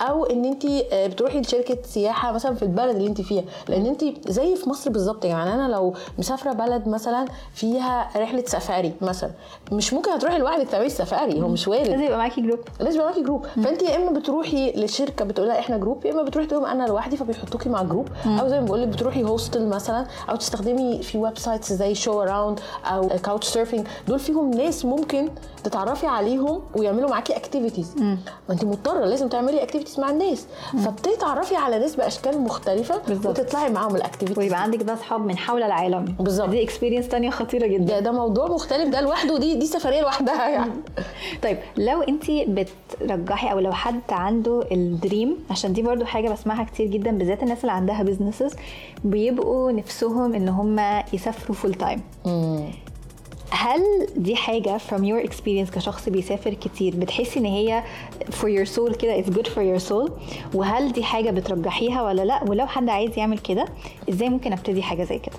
أو 0.00 0.24
إن 0.24 0.44
انت 0.44 0.66
بتروحي 0.94 1.40
لشركة 1.40 1.78
سياحة 1.84 2.32
مثلا 2.32 2.54
في 2.54 2.62
البلد 2.62 2.96
اللي 2.96 3.08
انت 3.08 3.20
فيها. 3.20 3.44
لأن 3.68 3.86
انت 3.86 4.04
زي 4.28 4.56
في 4.56 4.68
مصر 4.68 4.90
بالظبط 4.90 5.24
يعني 5.24 5.54
أنا 5.54 5.68
لو 5.72 5.94
مسافرة 6.18 6.52
بلد 6.52 6.88
مثلا 6.88 7.24
فيها 7.54 8.08
رحلة 8.16 8.44
سفاري 8.46 8.92
مثلا 9.00 9.30
مش 9.72 9.92
ممكن 9.92 10.10
هتروحي 10.10 10.38
لوحدك 10.38 10.68
تعملي 10.68 10.88
سفاري 10.88 11.42
هو 11.42 11.48
مش 11.48 11.68
وارد. 11.68 11.88
لازم 11.88 12.02
يبقى 12.02 12.18
معاكي 12.18 12.40
group. 12.40 12.58
لازم 12.80 12.96
يبقى 12.96 13.06
معاكي 13.10 13.22
group. 13.22 13.46
فانت 13.46 13.82
يا 13.82 13.96
إما 13.96 14.18
بتروحي 14.18 14.72
لشركة 14.72 15.24
بتقول 15.24 15.48
لها 15.48 15.58
إحنا 15.58 15.76
group 15.76 16.04
يا 16.06 16.12
إما 16.12 16.22
بتروحي 16.22 16.48
تقول 16.48 16.66
أنا 16.66 16.86
لوحدي 16.86 17.16
فبيحطوكي 17.16 17.68
مع 17.68 17.82
group. 17.82 18.08
أو 18.26 18.48
زي 18.48 18.60
ما 18.60 18.66
بقول 18.66 18.82
لك 18.82 18.88
بتروحي 18.88 19.22
hostel 19.24 19.66
مثلا 19.66 20.06
أو 20.30 20.36
تستخدمي 20.36 21.02
في 21.02 21.18
websites 21.18 21.72
زي 21.72 21.94
Show 21.94 22.22
Around 22.22 22.60
أو 22.84 23.08
Couchsurfing 23.08 23.86
دول 24.08 24.18
فيهم 24.18 24.50
ناس 24.50 24.84
ممكن 24.84 25.28
تتعرفي 25.64 26.06
عليهم 26.06 26.62
ويعملوا 26.76 27.10
معاكي 27.10 27.36
activities 27.36 27.94
ما 27.98 28.18
انت 28.50 28.64
مضطرة 28.64 29.04
لازم 29.04 29.28
تعملي 29.28 29.62
activities 29.90 29.98
مع 30.00 30.10
الناس. 30.10 30.46
فبتتعرفي 30.84 31.56
على 31.56 31.78
ناس 31.78 31.96
بأشكال 31.96 32.40
مختلفة 32.40 33.00
بالظبط. 33.08 33.38
وتطلعي 33.38 33.70
معاهم 33.70 33.96
ال 33.96 34.00
activities 34.00 34.38
ويبقى 34.38 34.62
عندك 34.62 34.84
بقى 34.84 34.94
أصحاب 34.94 35.20
من 35.26 35.38
حول 35.38 35.62
العالم. 35.62 36.04
بالظبط. 36.20 36.48
دي 36.48 36.62
experience 36.62 37.08
تانية 37.08 37.30
خطيرة 37.30 37.66
جدا. 37.66 37.84
ده 37.84 38.00
ده 38.00 38.12
موضوع 38.12 38.46
مختلف 38.46 38.88
ده 38.88 39.00
لوحده 39.00 39.38
دي 39.38 39.54
دي 39.54 39.66
سفرية 39.66 40.00
لوحدها 40.00 40.48
يعني. 40.48 40.72
طيب 41.42 41.58
لو 41.76 42.02
انت 42.02 42.24
بترجحي 42.30 43.52
أو 43.52 43.58
لو 43.58 43.72
حد 43.72 44.00
عنده 44.10 44.62
ال 44.72 44.83
dream 44.83 45.36
عشان 45.50 45.72
دي 45.72 45.82
برضو 45.82 46.04
حاجة 46.04 46.28
بسمعها 46.28 46.64
كتير 46.64 46.86
جدا 46.86 47.10
بالذات 47.10 47.42
الناس 47.42 47.60
اللي 47.60 47.72
عندها 47.72 48.02
businesses 48.02 48.54
بيبقوا 49.04 49.72
نفسهم 49.72 50.34
إن 50.34 50.48
هم 50.48 51.02
يسافروا 51.12 51.56
full 51.56 51.74
time 51.74 52.00
هل 53.50 53.82
دي 54.16 54.36
حاجة 54.36 54.78
from 54.78 55.00
your 55.00 55.28
experience 55.30 55.70
كشخص 55.74 56.08
بيسافر 56.08 56.54
كتير 56.54 56.96
بتحسي 56.96 57.40
إن 57.40 57.44
هي 57.44 57.82
for 58.30 58.46
your 58.46 58.70
soul 58.76 58.96
كده 58.96 59.22
it's 59.22 59.26
good 59.26 59.46
for 59.46 59.60
your 59.80 59.88
soul 59.90 60.10
وهل 60.54 60.92
دي 60.92 61.02
حاجة 61.04 61.30
بترجحيها 61.30 62.02
ولا 62.02 62.22
لأ؟ 62.22 62.44
ولو 62.44 62.66
حد 62.66 62.88
عايز 62.88 63.18
يعمل 63.18 63.38
كده 63.38 63.64
إزاي 64.10 64.28
ممكن 64.28 64.52
أبتدي 64.52 64.82
حاجة 64.82 65.04
زي 65.04 65.18
كده؟ 65.18 65.36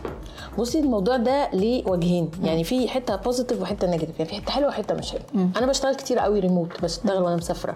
بصي 0.57 0.79
الموضوع 0.79 1.17
ده 1.17 1.49
ليه 1.53 1.83
وجهين. 1.87 2.31
يعني 2.43 2.63
في 2.63 2.87
حتة 2.87 3.15
positive 3.15 3.61
وحتة 3.61 3.87
negative 3.87 4.19
يعني 4.19 4.29
في 4.29 4.35
حتة 4.35 4.51
حلوة 4.51 4.67
وحتة 4.69 4.95
مش 4.95 5.11
حلوة. 5.11 5.49
أنا 5.57 5.65
بشتغل 5.65 5.95
كتير 5.95 6.19
قوي 6.19 6.39
ريموت 6.39 6.81
بشتغل 6.83 7.23
وأنا 7.23 7.35
مسافرة. 7.35 7.75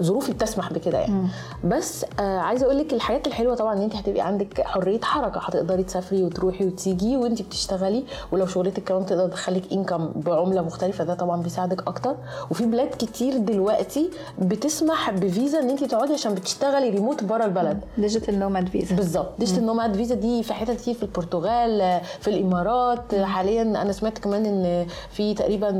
ظروفي 0.00 0.32
بتسمح 0.32 0.72
بكده 0.72 0.98
يعني. 0.98 1.28
بس 1.64 2.06
آه 2.20 2.38
عايزة 2.38 2.66
أقول 2.66 2.78
لك 2.78 2.92
الحاجات 2.92 3.26
الحلوة 3.26 3.54
طبعا 3.54 3.74
إن 3.74 3.82
أنت 3.82 3.96
هتبقي 3.96 4.20
عندك 4.20 4.60
حرية 4.60 5.00
حركة. 5.00 5.40
هتقدري 5.40 5.82
تسافري 5.82 6.22
وتروحي 6.22 6.64
وتيجي 6.66 7.16
وأنت 7.16 7.42
بتشتغلي. 7.42 8.04
ولو 8.32 8.46
شغلتك 8.46 8.84
كمان 8.84 9.06
تقدر 9.06 9.26
تدخلك 9.26 9.72
income 9.74 10.10
بعملة 10.16 10.62
مختلفة 10.62 11.04
ده 11.04 11.14
طبعا 11.14 11.42
بيساعدك 11.42 11.88
أكتر. 11.88 12.16
وفي 12.50 12.64
بلاد 12.66 12.88
كتير 12.98 13.36
دلوقتي 13.36 14.10
بتسمح 14.38 15.10
بفيزا 15.10 15.60
إن 15.60 15.70
أنت 15.70 15.84
تقعدي 15.84 16.12
عشان 16.12 16.34
بتشتغلي 16.34 16.90
ريموت 16.90 17.24
بره 17.24 17.44
البلد. 17.44 17.80
digital 17.98 18.38
nomad 18.38 18.68
visa 18.68 18.96
بالظبط. 18.96 19.32
digital 19.38 19.66
nomad 19.66 19.96
visa 19.96 20.14
دي 20.14 20.42
في 20.42 20.54
حتت 20.54 20.70
كتير 20.76 20.94
في 20.94 21.02
البرتغال 21.02 22.00
في 22.20 22.28
الإمارات. 22.28 23.14
حاليا 23.14 23.62
أنا 23.62 23.92
سمعت 23.92 24.18
كمان 24.18 24.46
إن 24.46 24.86
في 25.10 25.34
تقريبا 25.34 25.70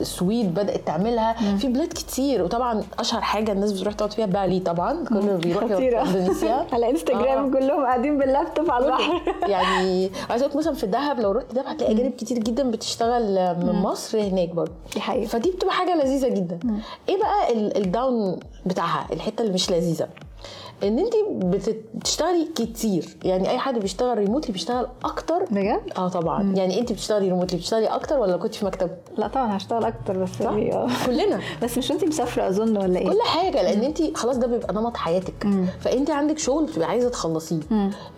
السويد 0.00 0.54
بدأت 0.54 0.86
تعملها. 0.86 1.56
في 1.56 1.68
بلاد 1.68 1.88
كتير 1.88 2.42
وطبعا 2.42 2.82
أشهر 2.98 3.20
حاجة 3.20 3.52
الناس 3.52 3.72
بتروح 3.72 3.94
تقعد 3.94 4.12
فيها 4.12 4.26
بالي 4.26 4.60
طبعا. 4.60 5.04
كله 5.08 5.36
بيروح 5.36 5.62
إندونيسيا. 5.62 6.66
على 6.72 6.90
إنستجرام 6.90 7.46
آه. 7.54 7.58
كلهم 7.58 7.84
قاعدين 7.84 8.18
باللابتوب 8.18 8.70
على 8.70 8.84
البحر. 8.86 9.22
يعني 9.48 10.10
أقول 10.30 10.50
مثلا 10.58 10.74
في 10.74 10.86
دهب 10.86 11.20
لو 11.20 11.32
رحت 11.32 11.54
دهب 11.54 11.66
هتلاقي 11.66 11.92
أجانب 11.92 12.12
كتير 12.12 12.38
جدا 12.38 12.70
بتشتغل 12.70 13.33
من 13.38 13.72
مصر 13.82 14.20
هناك 14.20 14.48
برضه. 14.48 14.72
دي 14.94 15.00
حقيقة. 15.00 15.26
فدي 15.26 15.50
بتبقى 15.50 15.74
حاجة 15.74 16.02
لذيذة 16.04 16.28
جدا. 16.28 16.58
إيه 17.08 17.16
بقى 17.18 17.52
ال- 17.52 17.76
ال 17.76 17.89
down 17.89 18.40
بتاعها 18.66 19.06
الحتة 19.12 19.42
اللي 19.42 19.52
مش 19.54 19.70
لذيذة؟ 19.70 20.08
إن 20.84 20.98
انت 20.98 21.12
بت- 21.32 21.84
بتشتغلي 21.94 22.48
كتير. 22.56 23.16
يعني 23.24 23.50
أي 23.50 23.58
حد 23.58 23.78
بيشتغل 23.78 24.18
remotely 24.18 24.52
بيشتغل 24.52 24.86
أكتر. 25.04 25.44
بجد؟ 25.50 25.80
آه 25.96 26.08
طبعا. 26.08 26.54
يعني 26.56 26.80
انت 26.80 26.92
بتشتغلي 26.92 27.28
remotely 27.28 27.58
بتشتغلي 27.58 27.86
أكتر 27.86 28.18
ولا 28.18 28.36
كنت 28.36 28.54
في 28.54 28.64
مكتب؟ 28.66 28.90
لا 29.16 29.26
طبعا 29.28 29.56
هشتغل 29.56 29.84
أكتر 29.84 30.18
بس 30.18 30.28
صح؟ 30.28 30.44
يعني 30.44 30.74
آه. 30.74 30.88
كلنا. 31.06 31.40
بس 31.62 31.78
مش 31.78 31.90
وانتي 31.90 32.06
مسافرة 32.06 32.48
أظن 32.48 32.76
ولا 32.76 32.98
إيه؟ 32.98 33.08
كل 33.08 33.18
حاجة 33.26 33.62
لأن 33.62 33.80
انت 33.82 34.16
خلاص 34.16 34.36
ده 34.36 34.46
بيبقى 34.46 34.74
نمط 34.74 34.96
حياتك. 34.96 35.46
فانت 35.80 36.10
عندك 36.10 36.38
شغل 36.38 36.64
بتبقى 36.64 36.88
عايزة 36.88 37.08
تخلصيه. 37.08 37.60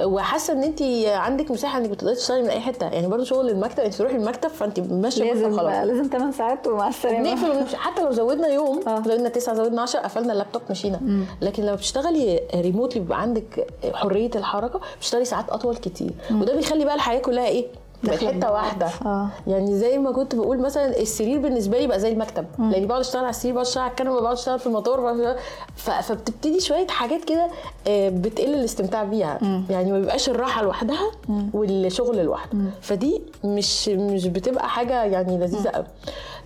وحاسة 0.05 0.53
إن 0.53 0.63
انت 0.63 0.83
عندك 1.07 1.51
مساحة 1.51 1.79
إنك 1.79 1.91
بتقدري 1.91 2.15
تشتغلي 2.15 2.43
من 2.43 2.49
أي 2.49 2.61
حتة. 2.61 2.87
يعني 2.87 3.07
برضو 3.07 3.25
شغل 3.25 3.51
المكتب 3.51 3.81
انت 3.83 3.95
تروحي 3.95 4.17
المكتب 4.17 4.49
فانت 4.51 4.81
ماشية 4.81 5.33
لازم 5.35 5.57
خلاص. 5.57 5.87
لازم 5.87 6.09
8 6.13 6.31
ساعات 6.33 6.67
ومع 6.67 6.89
السلامة. 6.89 7.35
نقفل 7.35 7.77
حتى 7.77 8.03
لو 8.05 8.13
زودنا 8.13 8.49
يوم 8.49 8.81
آه. 8.89 9.03
زودنا 9.03 9.29
9 9.29 9.55
زودنا 9.55 9.83
10 9.83 10.01
قفلنا 10.01 10.33
اللابتوب 10.33 10.63
مشينا. 10.71 11.01
لكن 11.43 11.63
لو 11.67 11.75
بتشتغلي 11.75 12.41
ريموتلي 12.61 13.01
بيبقى 13.01 13.21
عندك 13.23 13.67
حرية 13.95 14.31
الحركة 14.35 14.81
بتشتغلي 14.99 15.25
ساعات 15.25 15.51
أطول 15.51 15.77
كتير. 15.77 16.11
وده 16.33 16.55
بيخلي 16.57 16.85
بقى 16.85 16.95
الحياة 16.95 17.21
كلها 17.21 17.47
إيه؟ 17.47 17.67
بقت 18.05 18.25
حتة. 18.25 18.53
واحدة. 18.53 18.87
آه. 19.07 19.29
يعني 19.47 19.79
زي 19.79 19.99
ما 19.99 20.13
كنت 20.13 20.35
بقول 20.35 20.59
مثلا 20.59 21.01
السرير 21.01 21.39
بالنسبة 21.39 21.79
لي 21.79 21.87
بقى 21.87 22.01
زي 22.01 22.13
المكتب. 22.13 22.47
لأني 22.59 22.87
بقعد 22.87 23.01
أشتغل 23.01 23.23
على 23.23 23.31
السرير 23.31 23.55
بقعد 23.55 23.67
أشتغل 23.67 23.83
على 23.83 23.91
الكنبة 23.91 24.21
بقعد 24.21 24.37
أشتغل 24.37 24.59
في 24.59 24.67
بقعد 24.67 25.37
ف- 25.77 25.91
فبتبتدي 25.91 26.61
شوية 26.61 26.87
حاجات 26.87 27.25
كده 27.25 27.49
آه، 27.89 28.09
بتقل 28.09 28.55
الاستمتاع 28.55 29.05
بيها. 29.05 29.39
يعني 29.71 29.93
ما 29.93 29.99
بيبقاش 30.01 30.29
الراحة 30.29 30.63
لوحدها 30.63 31.11
والشغل 31.55 32.25
لوحده. 32.25 32.59
فدي 32.81 33.23
مش 33.45 33.89
مش 33.89 34.27
بتبقى 34.27 34.69
حاجة 34.69 35.05
يعني 35.05 35.39
لذيذة 35.39 35.69
قوي. 35.69 35.85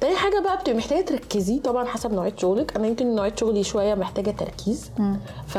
تاني 0.01 0.17
حاجة 0.17 0.41
بقى 0.45 0.57
بتبقي 0.57 0.79
محتاجة 0.79 1.01
تركزي 1.05 1.59
طبعا 1.59 1.85
حسب 1.85 2.13
نوعية 2.13 2.33
شغلك. 2.37 2.77
أنا 2.77 2.87
يمكن 2.87 3.15
نوعية 3.15 3.33
شغلي 3.37 3.63
شوية 3.63 3.95
محتاجة 3.95 4.31
تركيز. 4.31 4.91
ف... 5.47 5.59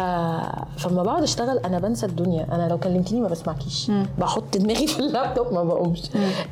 فلما 0.77 1.04
بقعد 1.04 1.23
أشتغل 1.23 1.58
أنا 1.58 1.80
بنسى 1.80 2.06
الدنيا. 2.06 2.47
أنا 2.51 2.67
لو 2.69 2.77
كلمتيني 2.77 3.21
ما 3.21 3.27
بسمعكيش. 3.27 3.91
بحط 4.19 4.58
دماغي 4.58 4.88
في 4.88 4.99
اللابتوب 4.99 5.54
ما 5.54 5.63
بقومش. 5.63 6.01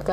ف... 0.06 0.12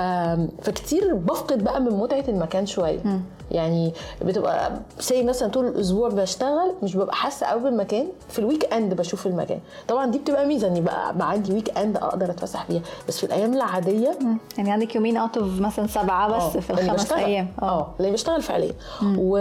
فكتير 0.63 1.15
بفقد 1.15 1.65
بقى 1.65 1.81
من 1.81 1.91
متعة 1.91 2.25
المكان 2.29 2.67
شوية. 2.67 3.21
يعني 3.51 3.93
بتبقى 4.23 4.73
زي 5.01 5.23
مثلا 5.23 5.49
طول 5.49 5.67
الأسبوع 5.67 6.09
بشتغل 6.09 6.75
مش 6.83 6.97
ببقى 6.97 7.15
حاسة 7.17 7.47
قوي 7.47 7.63
بالمكان. 7.63 8.07
في 8.29 8.39
ال 8.39 8.73
weekend 8.73 8.95
بشوف 8.95 9.27
المكان. 9.27 9.59
طبعا 9.89 10.07
دي 10.07 10.19
بتبقى 10.19 10.47
ميزة 10.47 10.67
إني 10.69 10.81
بقى, 10.81 11.17
بقى 11.17 11.31
عندي 11.31 11.53
weekend 11.53 11.97
أقدر 11.97 12.31
أتفسح 12.31 12.65
فيها 12.65 12.83
بس 13.09 13.19
في 13.19 13.25
الأيام 13.27 13.55
العادية 13.55 14.19
يعني 14.59 14.73
عندك 14.73 14.95
يومين 14.95 15.17
out 15.17 15.37
of 15.37 15.61
مثلا 15.61 15.87
سبعة 15.87 16.29
بس 16.37 16.57
آه، 16.57 16.61
في 16.61 16.71
الخمس. 16.71 17.13
أيام. 17.13 17.49
آه 17.69 17.87
اللي 18.01 18.11
بشتغل 18.11 18.43
فعليا 18.43 18.73
و... 19.19 19.39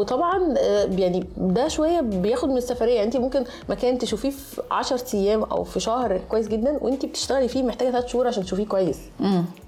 وطبعا 0.00 0.54
آه، 0.58 0.84
يعني 0.84 1.26
ده 1.36 1.68
شوية 1.68 2.00
بياخد 2.00 2.48
من 2.48 2.56
السفرية. 2.56 2.94
يعني 2.94 3.06
انت 3.06 3.16
ممكن 3.16 3.44
مكان 3.68 3.98
تشوفيه 3.98 4.30
في 4.30 4.62
10 4.70 5.00
أيام 5.14 5.42
أو 5.42 5.64
في 5.64 5.80
شهر 5.80 6.20
كويس 6.28 6.48
جدا 6.48 6.78
وانت 6.82 7.06
بتشتغلي 7.06 7.48
فيه 7.48 7.62
محتاجة 7.62 7.90
3 7.90 8.06
شهور 8.06 8.26
عشان 8.26 8.44
تشوفيه 8.44 8.66
كويس. 8.66 8.98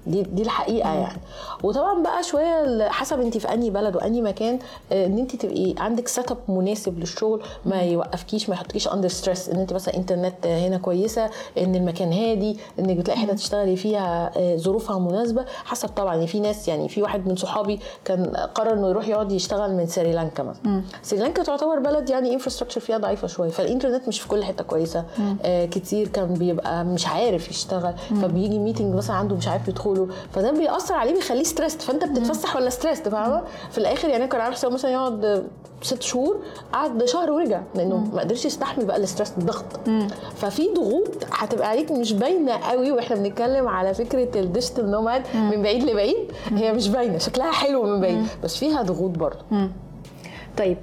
دي 0.07 0.21
دي 0.21 0.41
الحقيقة 0.41 0.93
يعني. 0.93 1.19
وطبعا 1.63 2.03
بقى 2.03 2.23
شوية 2.23 2.89
حسب 2.89 3.19
انت 3.21 3.37
في 3.37 3.53
انهي 3.53 3.69
بلد 3.69 3.95
وانهي 3.95 4.21
مكان 4.21 4.59
آه، 4.91 5.05
ان 5.05 5.17
انت 5.17 5.35
تبقي 5.35 5.73
عندك 5.77 6.07
set 6.07 6.31
up 6.31 6.37
مناسب 6.47 6.99
للشغل 6.99 7.41
ما 7.65 7.81
يوقفكيش 7.81 8.49
ما 8.49 8.55
يحطكيش 8.55 8.87
under 8.87 9.07
stress 9.07 9.49
ان 9.49 9.59
انت 9.59 9.73
مثلا 9.73 9.95
انترنت 9.97 10.47
هنا 10.47 10.77
كويسة 10.77 11.29
ان 11.57 11.75
المكان 11.75 12.13
هادي 12.13 12.57
انك 12.79 12.97
بتلاقي 12.97 13.19
حتة 13.19 13.33
تشتغلي 13.33 13.75
فيها 13.75 14.31
آه، 14.37 14.55
ظروفها 14.55 14.99
مناسبة. 14.99 15.45
حسب 15.65 15.89
طبعا 15.89 16.13
يعني 16.15 16.27
في 16.27 16.39
ناس 16.39 16.67
يعني 16.67 16.89
في 16.89 17.01
واحد 17.01 17.27
من 17.27 17.35
صحابي 17.35 17.79
كان 18.05 18.35
قرر 18.55 18.73
إنه 18.73 18.89
يروح 18.89 19.07
يقعد 19.07 19.31
يشتغل 19.31 19.73
من 19.73 19.87
سريلانكا 19.87 20.43
مثلا. 20.43 20.81
سريلانكا 21.03 21.43
تعتبر 21.43 21.79
بلد 21.79 22.09
يعني 22.09 22.33
infrastructure 22.33 22.81
فيها 22.81 22.97
ضعيفة 22.97 23.27
شوية. 23.27 23.49
فالإنترنت 23.49 24.07
مش 24.07 24.21
في 24.21 24.27
كل 24.27 24.43
حتة 24.43 24.63
كويسة. 24.63 25.05
آه 25.43 25.65
كتير 25.65 26.07
كان 26.07 26.33
بيبقى 26.33 26.85
مش 26.85 27.07
عارف 27.07 27.49
يشتغل. 27.49 27.93
فبيجي 28.21 28.59
meeting 28.59 28.95
مثلا 28.95 29.15
عنده 29.15 29.35
مش 29.35 29.47
عارف 29.47 29.67
يدخله. 29.67 30.07
فده 30.33 30.51
بيأثر 30.51 30.93
عليه 30.93 31.13
بيخليه 31.13 31.43
stressed 31.43 31.81
فأنت 31.81 32.05
بتتفسح 32.05 32.55
ولا 32.55 32.69
stressed 32.69 33.09
فاهمة؟ 33.09 33.43
في 33.71 33.77
الآخر 33.77 34.09
يعني 34.09 34.27
كان 34.27 34.41
عارف 34.41 34.65
مثلا 34.65 34.91
يقعد 34.91 35.47
ست 35.81 36.01
شهور 36.01 36.39
قعد 36.73 37.05
شهر 37.05 37.31
ورجع. 37.31 37.61
لأنه 37.75 37.97
ما 38.13 38.21
قدرش 38.21 38.45
يستحمل 38.45 38.85
بقى 38.85 38.97
ال 38.97 39.02
stress 39.02 39.33
الضغط. 39.37 39.65
ففي 40.35 40.69
ضغوط 40.75 41.07
هتبقى 41.31 41.67
عليك 41.69 41.91
مش 41.91 42.13
باينة 42.13 42.51
قوي. 42.51 42.91
وإحنا 42.91 43.15
بنتكلم 43.15 43.67
على 43.67 43.93
فكرة 43.93 44.39
ال 44.39 44.46
digital 44.46 44.91
nomad 44.91 45.23
من 45.35 45.61
بعيد 45.61 45.83
لبعيد. 45.83 46.31
هي 46.51 46.73
مش 46.73 46.89
باينة. 46.89 47.17
شكلها 47.17 47.51
حلو 47.51 47.90
بعيد 47.99 48.27
بس 48.43 48.57
فيها 48.57 48.81
ضغوط 48.81 49.11
برضه. 49.17 49.45
طيب 50.57 50.77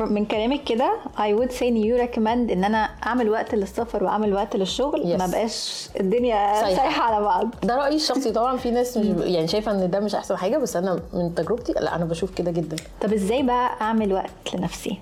من 0.00 0.24
كلامك 0.24 0.64
كده 0.64 0.92
I 1.16 1.40
would 1.40 1.50
say 1.50 1.62
ان 1.62 1.82
you 1.82 2.08
recommend 2.08 2.52
إن 2.52 2.64
أنا 2.64 2.90
أعمل 3.06 3.30
وقت 3.30 3.54
للسفر 3.54 4.04
وأعمل 4.04 4.34
وقت 4.34 4.56
للشغل. 4.56 5.02
Yes. 5.02 5.20
ما 5.20 5.26
بقاش 5.26 5.88
الدنيا. 6.00 6.60
سايحة 6.60 7.02
على 7.02 7.24
بعض. 7.24 7.48
ده 7.62 7.76
رأيي 7.76 7.96
الشخصي. 7.96 8.30
طبعا 8.30 8.56
في 8.56 8.70
ناس 8.70 8.96
مش 8.96 9.06
يعني 9.24 9.48
شايفة 9.48 9.72
إن 9.72 9.90
ده 9.90 10.00
مش 10.00 10.14
أحسن 10.14 10.36
حاجة 10.36 10.58
بس 10.58 10.76
أنا 10.76 11.00
من 11.12 11.34
تجربتي 11.34 11.72
لا 11.72 11.96
أنا 11.96 12.04
بشوف 12.04 12.34
كده 12.34 12.50
جدا. 12.50 12.76
طب 13.00 13.12
إزاي 13.12 13.42
بقى 13.42 13.70
أعمل 13.80 14.12
وقت 14.12 14.54
لنفسي؟ 14.54 14.98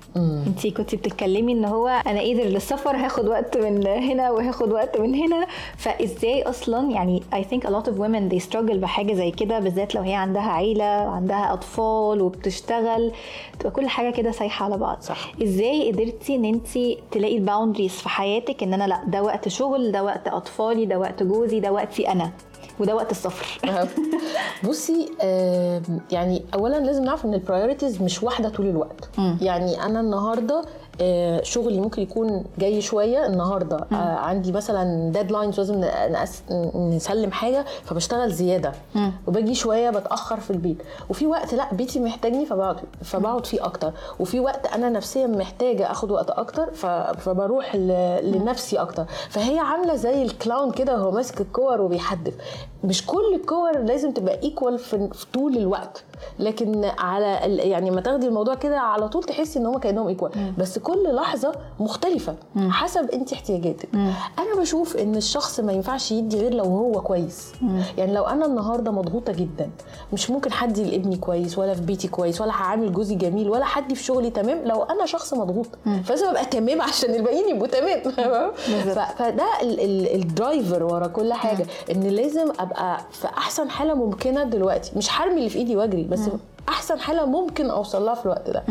أنتي 0.47 0.71
كنتي 0.71 0.95
بتتكلمي 0.97 1.51
إن 1.51 1.65
هو 1.65 1.87
أنا 1.87 2.19
قادر 2.19 2.43
للسفر 2.43 2.95
هاخد 2.95 3.27
وقت 3.27 3.57
من 3.57 3.87
هنا 3.87 4.31
وهاخد 4.31 4.71
وقت 4.71 4.97
من 4.99 5.15
هنا. 5.15 5.47
فإزاي 5.77 6.43
أصلا 6.43 6.91
يعني 6.91 7.23
I 7.33 7.53
think 7.53 7.67
a 7.67 7.69
lot 7.69 7.87
of 7.87 7.93
women 7.97 8.33
they 8.33 8.49
struggle 8.49 8.75
بحاجة 8.75 9.13
زي 9.13 9.31
كده 9.31 9.59
بالذات 9.59 9.95
لو 9.95 10.01
هي 10.01 10.15
عندها 10.15 10.51
عيلة 10.51 11.07
وعندها 11.07 11.53
أطفال 11.53 12.21
وبتشتغل 12.21 13.11
تبقى 13.59 13.71
كل 13.71 13.87
حاجة 13.87 14.13
كده 14.13 14.31
سايحة 14.31 14.72
على 14.73 14.81
بعض. 14.81 15.01
صح. 15.01 15.31
إزاي 15.43 15.91
قدرتي 15.91 16.35
إن 16.35 16.45
انتي 16.45 16.97
تلاقي 17.11 17.37
ال 17.37 17.42
boundaries 17.42 17.91
في 17.91 18.09
حياتك 18.09 18.63
إن 18.63 18.73
أنا 18.73 18.83
لأ 18.87 18.99
ده 19.07 19.23
وقت 19.23 19.47
شغل 19.47 19.91
ده 19.91 20.03
وقت 20.03 20.27
أطفالي 20.27 20.85
ده 20.85 20.99
وقت 20.99 21.23
جوزي 21.23 21.59
ده 21.59 21.71
وقتي 21.71 22.11
أنا 22.11 22.31
وده 22.79 22.95
وقت 22.95 23.11
السفر. 23.11 23.59
بصي 24.69 25.09
آم، 25.21 25.81
يعني 26.11 26.45
اولا 26.53 26.77
لازم 26.79 27.03
نعرف 27.03 27.25
إن 27.25 27.33
ال 27.33 27.39
priorities 27.39 28.01
مش 28.01 28.23
واحدة 28.23 28.49
طول 28.49 28.65
الوقت. 28.67 29.09
يعني 29.41 29.83
أنا 29.83 29.99
النهارده 29.99 30.59
آه، 30.59 30.92
شغلي 31.43 31.79
ممكن 31.79 32.01
يكون 32.01 32.45
جاي 32.57 32.81
شوية 32.81 33.25
النهارده. 33.25 33.77
آه، 33.91 33.95
عندي 33.95 34.51
مثلا 34.51 35.11
deadlines 35.11 35.59
لازم 35.59 35.85
نسلم 36.75 37.31
حاجة 37.31 37.65
فبشتغل 37.83 38.31
زيادة. 38.31 38.71
وباجي 39.27 39.55
شوية 39.55 39.89
بتأخر 39.89 40.39
في 40.39 40.51
البيت. 40.51 40.77
وفي 41.09 41.27
وقت 41.27 41.53
لأ 41.53 41.73
بيتي 41.73 41.99
محتاجني 41.99 42.45
فبقعد 42.45 42.77
فبقعد 43.03 43.45
فيه 43.45 43.65
أكتر. 43.65 43.93
وفي 44.19 44.39
وقت 44.39 44.67
أنا 44.67 44.89
نفسيا 44.89 45.27
محتاجة 45.27 45.91
أخد 45.91 46.11
وقت 46.11 46.29
أكتر 46.29 46.71
فبروح 47.17 47.75
لنفسي 48.23 48.77
أكتر. 48.77 49.05
فهي 49.29 49.59
عاملة 49.59 49.95
زي 49.95 50.23
ال 50.23 50.31
clown 50.31 50.71
كده 50.71 50.93
وهو 50.93 51.11
ماسك 51.11 51.41
الكور 51.41 51.81
وبيحدف. 51.81 52.33
مش 52.83 53.05
كل 53.05 53.33
الكور 53.35 53.77
لازم 53.79 54.11
تبقى 54.11 54.39
equal 54.43 54.79
في 54.79 55.07
طول 55.33 55.57
الوقت. 55.57 56.03
لكن 56.39 56.85
على 56.85 57.25
يعني 57.69 57.91
ما 57.91 58.01
تاخدي 58.01 58.27
الموضوع 58.27 58.55
كده 58.55 58.79
على 58.79 59.09
طول 59.09 59.23
تحسي 59.23 59.59
إن 59.59 59.65
هم 59.65 59.77
كأنهم 59.77 60.07
equal 60.07 60.53
بس 60.57 60.79
كل 60.79 61.15
لحظة 61.15 61.51
مختلفة 61.79 62.35
حسب 62.69 63.09
انت 63.11 63.33
احتياجاتك. 63.33 63.89
أنا 64.39 64.61
بشوف 64.61 64.97
إن 64.97 65.15
الشخص 65.15 65.59
ما 65.59 65.73
ينفعش 65.73 66.11
يدي 66.11 66.37
غير 66.41 66.53
لو 66.53 66.63
هو 66.63 66.91
كويس. 67.01 67.51
يعني 67.97 68.13
لو 68.13 68.23
أنا 68.23 68.45
النهارده 68.45 68.91
مضغوطة 68.91 69.33
جدا 69.33 69.69
مش 70.13 70.29
ممكن 70.29 70.51
حد 70.51 70.79
لابني 70.79 71.17
كويس 71.17 71.57
ولا 71.57 71.73
في 71.73 71.81
بيتي 71.81 72.07
كويس 72.07 72.41
ولا 72.41 72.51
هعامل 72.51 72.93
جوزي 72.93 73.15
جميل 73.15 73.49
ولا 73.49 73.65
حد 73.65 73.93
في 73.93 74.03
شغلي 74.03 74.29
تمام 74.29 74.61
لو 74.65 74.83
أنا 74.83 75.05
شخص 75.05 75.33
مضغوط. 75.33 75.67
فلازم 76.03 76.27
أبقى 76.27 76.45
تمام 76.45 76.81
عشان 76.81 77.13
الباقيين 77.15 77.49
يبقوا 77.55 77.67
تمام. 77.67 78.01
فده 79.17 79.45
ال- 79.61 79.79
ال- 79.79 80.15
الدرايفر 80.15 80.83
ورا 80.83 81.07
كل 81.07 81.33
حاجة 81.33 81.65
إن 81.91 82.03
لازم 82.03 82.49
أبقى 82.59 82.72
في 83.11 83.27
أحسن 83.37 83.69
حالة 83.69 83.93
ممكنة 83.93 84.43
دلوقتي. 84.43 84.91
مش 84.95 85.11
هرمي 85.21 85.37
اللي 85.37 85.49
في 85.49 85.57
إيدي 85.57 85.75
واجري 85.75 86.03
بس 86.03 86.19
أحسن 86.69 86.99
حالة 86.99 87.25
ممكن 87.25 87.69
أوصل 87.69 88.05
لها 88.05 88.13
في 88.13 88.25
الوقت 88.25 88.49
ده. 88.49 88.63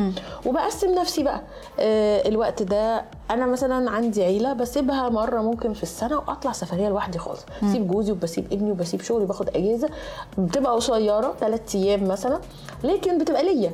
وبقسم 0.46 0.94
نفسي 0.94 1.22
بقى 1.22 1.40
آه 1.80 2.28
الوقت 2.28 2.62
ده 2.62 3.04
أنا 3.32 3.46
مثلا 3.46 3.90
عندي 3.90 4.24
عيلة 4.24 4.52
بسيبها 4.52 5.08
مرة 5.08 5.40
ممكن 5.40 5.72
في 5.72 5.82
السنة 5.82 6.16
وأطلع 6.16 6.52
سفرية 6.52 6.88
لوحدي 6.88 7.18
خالص. 7.18 7.40
بسيب 7.62 7.88
جوزي 7.88 8.12
وبسيب 8.12 8.52
ابني 8.52 8.72
وبسيب 8.72 9.00
شغلي 9.00 9.26
باخد 9.26 9.48
أجازة. 9.48 9.88
بتبقى 10.38 10.72
قصيرة 10.74 11.34
ثلاث 11.40 11.74
أيام 11.74 12.08
مثلا. 12.08 12.40
لكن 12.84 13.18
بتبقى 13.18 13.42
ليا. 13.54 13.72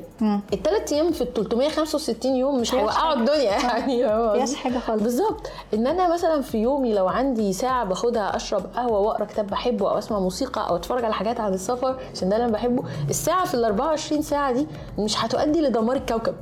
الثلاث 0.52 0.92
أيام 0.92 1.12
في 1.12 1.20
ال 1.20 1.34
365 1.34 2.36
يوم 2.36 2.60
مش 2.60 2.74
هيوقعوا. 2.74 3.14
الدنيا 3.14 3.42
يعني. 3.42 4.04
قصدي؟ 4.04 4.56
حاجة 4.56 4.78
خالص. 4.78 5.02
بالظبط. 5.02 5.46
إن 5.74 5.86
أنا 5.86 6.12
مثلا 6.12 6.42
في 6.42 6.58
يومي 6.58 6.94
لو 6.94 7.08
عندي 7.08 7.52
ساعة 7.52 7.84
باخدها 7.84 8.36
أشرب 8.36 8.62
قهوة 8.76 8.98
وأقرأ 8.98 9.24
كتاب 9.24 9.46
بحبه 9.46 9.90
أو 9.90 9.98
أسمع 9.98 10.18
موسيقى 10.18 10.68
أو 10.68 10.76
أتفرج 10.76 11.04
على 11.04 11.14
حاجات 11.14 11.40
عن 11.40 11.54
السفر 11.54 11.96
عشان 12.14 12.28
ده 12.28 12.36
اللي 12.36 12.44
أنا 12.44 12.52
بحبه 12.52 12.82
الساعة 13.10 13.44
في 13.44 13.54
ال 13.54 13.64
24 13.64 14.22
ساعة 14.22 14.52
دي 14.52 14.66
مش 14.98 15.24
هتؤدي 15.24 15.60
لدمار 15.60 15.96
الكوكب. 15.96 16.34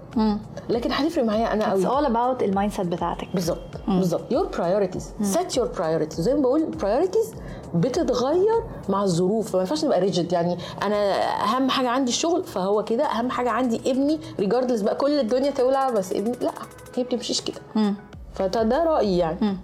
لكن 0.69 0.93
هتفرق 0.93 1.25
معايا 1.25 1.53
أنا 1.53 1.71
قوي 1.71 1.87
all 1.87 2.07
about 2.09 2.43
ال 2.43 2.73
mindset 2.73 2.87
بتاعتك. 3.15 3.35
بالظبط 3.35 3.61
بالظبط. 3.89 4.33
Your 4.33 4.57
priorities. 4.57 5.35
set 5.35 5.55
your 5.59 5.79
priorities. 5.79 6.21
زي 6.21 6.35
ما 6.35 6.41
بقول 6.41 6.71
priorities 6.81 7.37
بتتغير 7.75 8.63
مع 8.89 9.03
الظروف. 9.03 9.51
فما 9.51 9.61
ينفعش 9.61 9.85
نبقى 9.85 10.01
rigid 10.01 10.33
يعني 10.33 10.59
أنا 10.83 10.97
أهم 11.45 11.71
حاجة 11.71 11.89
عندي 11.89 12.11
الشغل 12.11 12.45
فهو 12.45 12.85
كده. 12.85 13.05
أهم 13.05 13.31
حاجة 13.31 13.51
عندي 13.51 13.91
ابني 13.91 14.21
regardless 14.41 14.81
بقى 14.81 14.95
كل 14.95 15.21
الدنيا 15.21 15.51
تولع 15.51 15.91
بس 15.91 16.13
ابني 16.13 16.37
لا 16.41 16.53
هي 16.97 17.05
بتمشيش 17.05 17.41
كده. 17.41 17.95
فده 18.35 18.85
رأيي 18.85 19.19
يعني. 19.19 19.57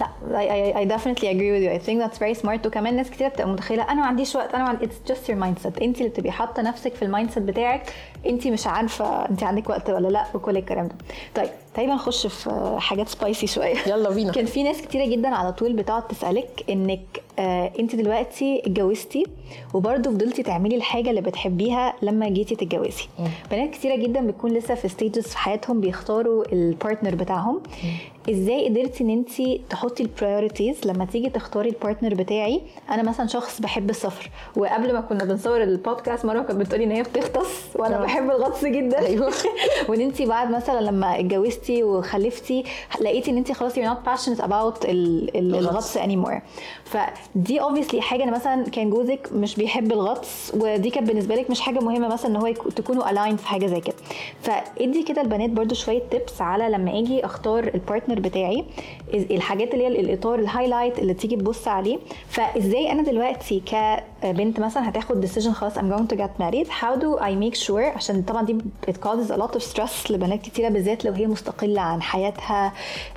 لا 0.00 0.06
I, 0.30 0.46
I, 0.48 0.78
I 0.80 0.94
definitely 0.94 1.28
agree 1.34 1.52
with 1.54 1.62
you. 1.64 1.70
I 1.78 1.86
think 1.86 1.98
that's 2.02 2.18
very 2.18 2.44
smart. 2.44 2.66
وكمان 2.66 2.96
ناس 2.96 3.10
كتير 3.10 3.28
بتبقى 3.28 3.48
متخيلة 3.48 3.82
أنا 3.82 3.94
ما 4.00 4.06
عنديش 4.06 4.36
وقت. 4.36 4.54
أنا 4.54 4.62
ما 4.62 4.68
عندي 4.68 4.86
it's 4.86 5.10
just 5.10 5.28
your 5.28 5.36
mindset. 5.42 5.82
انت 5.82 5.98
اللي 5.98 6.08
بتبقي 6.08 6.30
حاطة 6.30 6.62
نفسك 6.62 6.94
في 6.94 7.04
ال 7.04 7.30
mindset 7.30 7.42
بتاعك. 7.42 7.92
انت 8.26 8.46
مش 8.46 8.66
عارفة 8.66 9.28
انت 9.28 9.42
عندك 9.42 9.68
وقت 9.70 9.90
ولا 9.90 10.08
لا 10.08 10.24
وكل 10.34 10.56
الكلام 10.56 10.88
ده. 10.88 10.94
طيب 11.34 11.50
تعالي 11.78 11.92
نخش 11.92 12.26
في 12.26 12.76
حاجات 12.78 13.08
spicy 13.08 13.46
شوية. 13.46 13.74
يلا 13.86 14.10
بينا. 14.10 14.32
كان 14.38 14.46
في 14.46 14.62
ناس 14.62 14.82
كتيرة 14.82 15.06
جدا 15.06 15.28
على 15.28 15.52
طول 15.52 15.72
بتقعد 15.72 16.06
تسألك 16.08 16.64
إنك 16.70 17.00
آه 17.38 17.72
أنت 17.78 17.96
دلوقتي 17.96 18.62
اتجوزتي 18.64 19.24
وبرضه 19.74 20.10
فضلتي 20.10 20.42
تعملي 20.42 20.76
الحاجة 20.76 21.10
اللي 21.10 21.20
بتحبيها 21.20 21.94
لما 22.02 22.28
جيتي 22.28 22.56
تتجوزي. 22.56 23.04
بنات 23.50 23.70
كتيرة 23.70 23.96
جدا 23.96 24.26
بتكون 24.26 24.52
لسه 24.52 24.74
في 24.74 24.88
stages 24.88 25.22
في 25.26 25.38
حياتهم 25.38 25.80
بيختاروا 25.80 26.44
ال 26.52 26.60
partner 26.60 27.14
بتاعهم. 27.14 27.60
إزاي 28.30 28.68
قدرتي 28.68 29.04
إن 29.04 29.10
أنت 29.10 29.30
تحطي 29.70 30.02
ال 30.02 30.09
priorities 30.09 30.76
لما 30.86 31.04
تيجي 31.04 31.30
تختاري 31.30 31.68
ال 31.68 31.74
partner 31.74 32.14
بتاعي 32.14 32.60
أنا 32.90 33.02
مثلا 33.02 33.26
شخص 33.26 33.60
بحب 33.60 33.90
السفر. 33.90 34.30
وقبل 34.56 34.92
ما 34.92 35.00
كنا 35.00 35.24
بنصور 35.24 35.62
البودكاست 35.62 36.24
مرة 36.24 36.40
كانت 36.42 36.60
بتقولي 36.60 36.84
إن 36.84 36.90
هي 36.90 37.02
بتغطس 37.02 37.62
وأنا 37.74 37.96
آه. 37.98 38.02
بحب 38.02 38.30
الغطس 38.30 38.64
جدا. 38.64 38.98
أيوة. 38.98 39.32
وإن 39.88 40.00
أنت 40.00 40.22
بعد 40.22 40.50
مثلا 40.50 40.80
لما 40.80 41.18
اتجوزتي 41.20 41.67
وخلفتي 41.70 42.64
لقيتي 43.00 43.30
ان 43.30 43.36
انت 43.36 43.52
خلاص 43.52 43.72
you're 43.74 43.78
not 43.92 44.08
passionate 44.10 44.40
about 44.40 44.84
ال- 44.88 45.36
ال- 45.36 45.54
الغطس. 45.54 45.98
anymore. 45.98 46.38
فدي 46.84 47.60
obviously 47.60 47.98
حاجة 47.98 48.24
ان 48.24 48.30
مثلا 48.30 48.64
كان 48.64 48.90
جوزك 48.90 49.28
مش 49.32 49.56
بيحب 49.56 49.92
الغطس 49.92 50.52
ودي 50.54 50.90
كانت 50.90 51.08
بالنسبة 51.08 51.34
لك 51.34 51.50
مش 51.50 51.60
حاجة 51.60 51.78
مهمة 51.80 52.08
مثلا 52.08 52.30
إن 52.30 52.36
هو 52.36 52.52
تكونوا 52.52 53.02
aligned 53.04 53.36
في 53.38 53.46
حاجة 53.48 53.66
زي 53.66 53.80
كده. 53.80 53.94
فادي 54.42 55.02
كده 55.02 55.22
البنات 55.22 55.50
برضو 55.50 55.74
شوية 55.74 56.02
tips 56.10 56.40
على 56.42 56.68
لما 56.68 56.98
أجي 56.98 57.24
أختار 57.24 57.70
ال 57.74 57.80
partner 57.80 58.20
بتاعي 58.20 58.64
الحاجات 59.14 59.74
اللي 59.74 59.84
هي 59.84 59.88
الإطار 59.88 60.38
ال 60.38 60.44
highlight 60.44 60.98
اللي 60.98 61.14
تيجي 61.14 61.36
تبص 61.36 61.68
عليه. 61.68 61.98
فازاي 62.28 62.92
أنا 62.92 63.02
دلوقتي 63.02 63.62
كبنت 63.66 64.60
مثلا 64.60 64.88
هتاخد 64.88 65.26
decision 65.26 65.48
خلاص 65.48 65.78
I'm 65.78 65.82
going 65.82 66.14
to 66.14 66.18
get 66.18 66.42
married 66.42 66.68
how 66.68 67.00
do 67.00 67.20
I 67.20 67.30
make 67.44 67.66
sure 67.66 67.96
عشان 67.96 68.22
طبعا 68.22 68.42
دي 68.42 68.58
it 68.90 68.94
causes 69.06 69.30
a 69.32 69.36
lot 69.38 69.58
of 69.58 69.62
stress 69.74 70.10
لبنات 70.10 70.42
كتيرة 70.42 70.68
بالذات 70.68 71.04
لو 71.04 71.12
هي 71.12 71.26
مستقلة. 71.26 71.57
عن 71.64 72.02
حياتها 72.02 72.72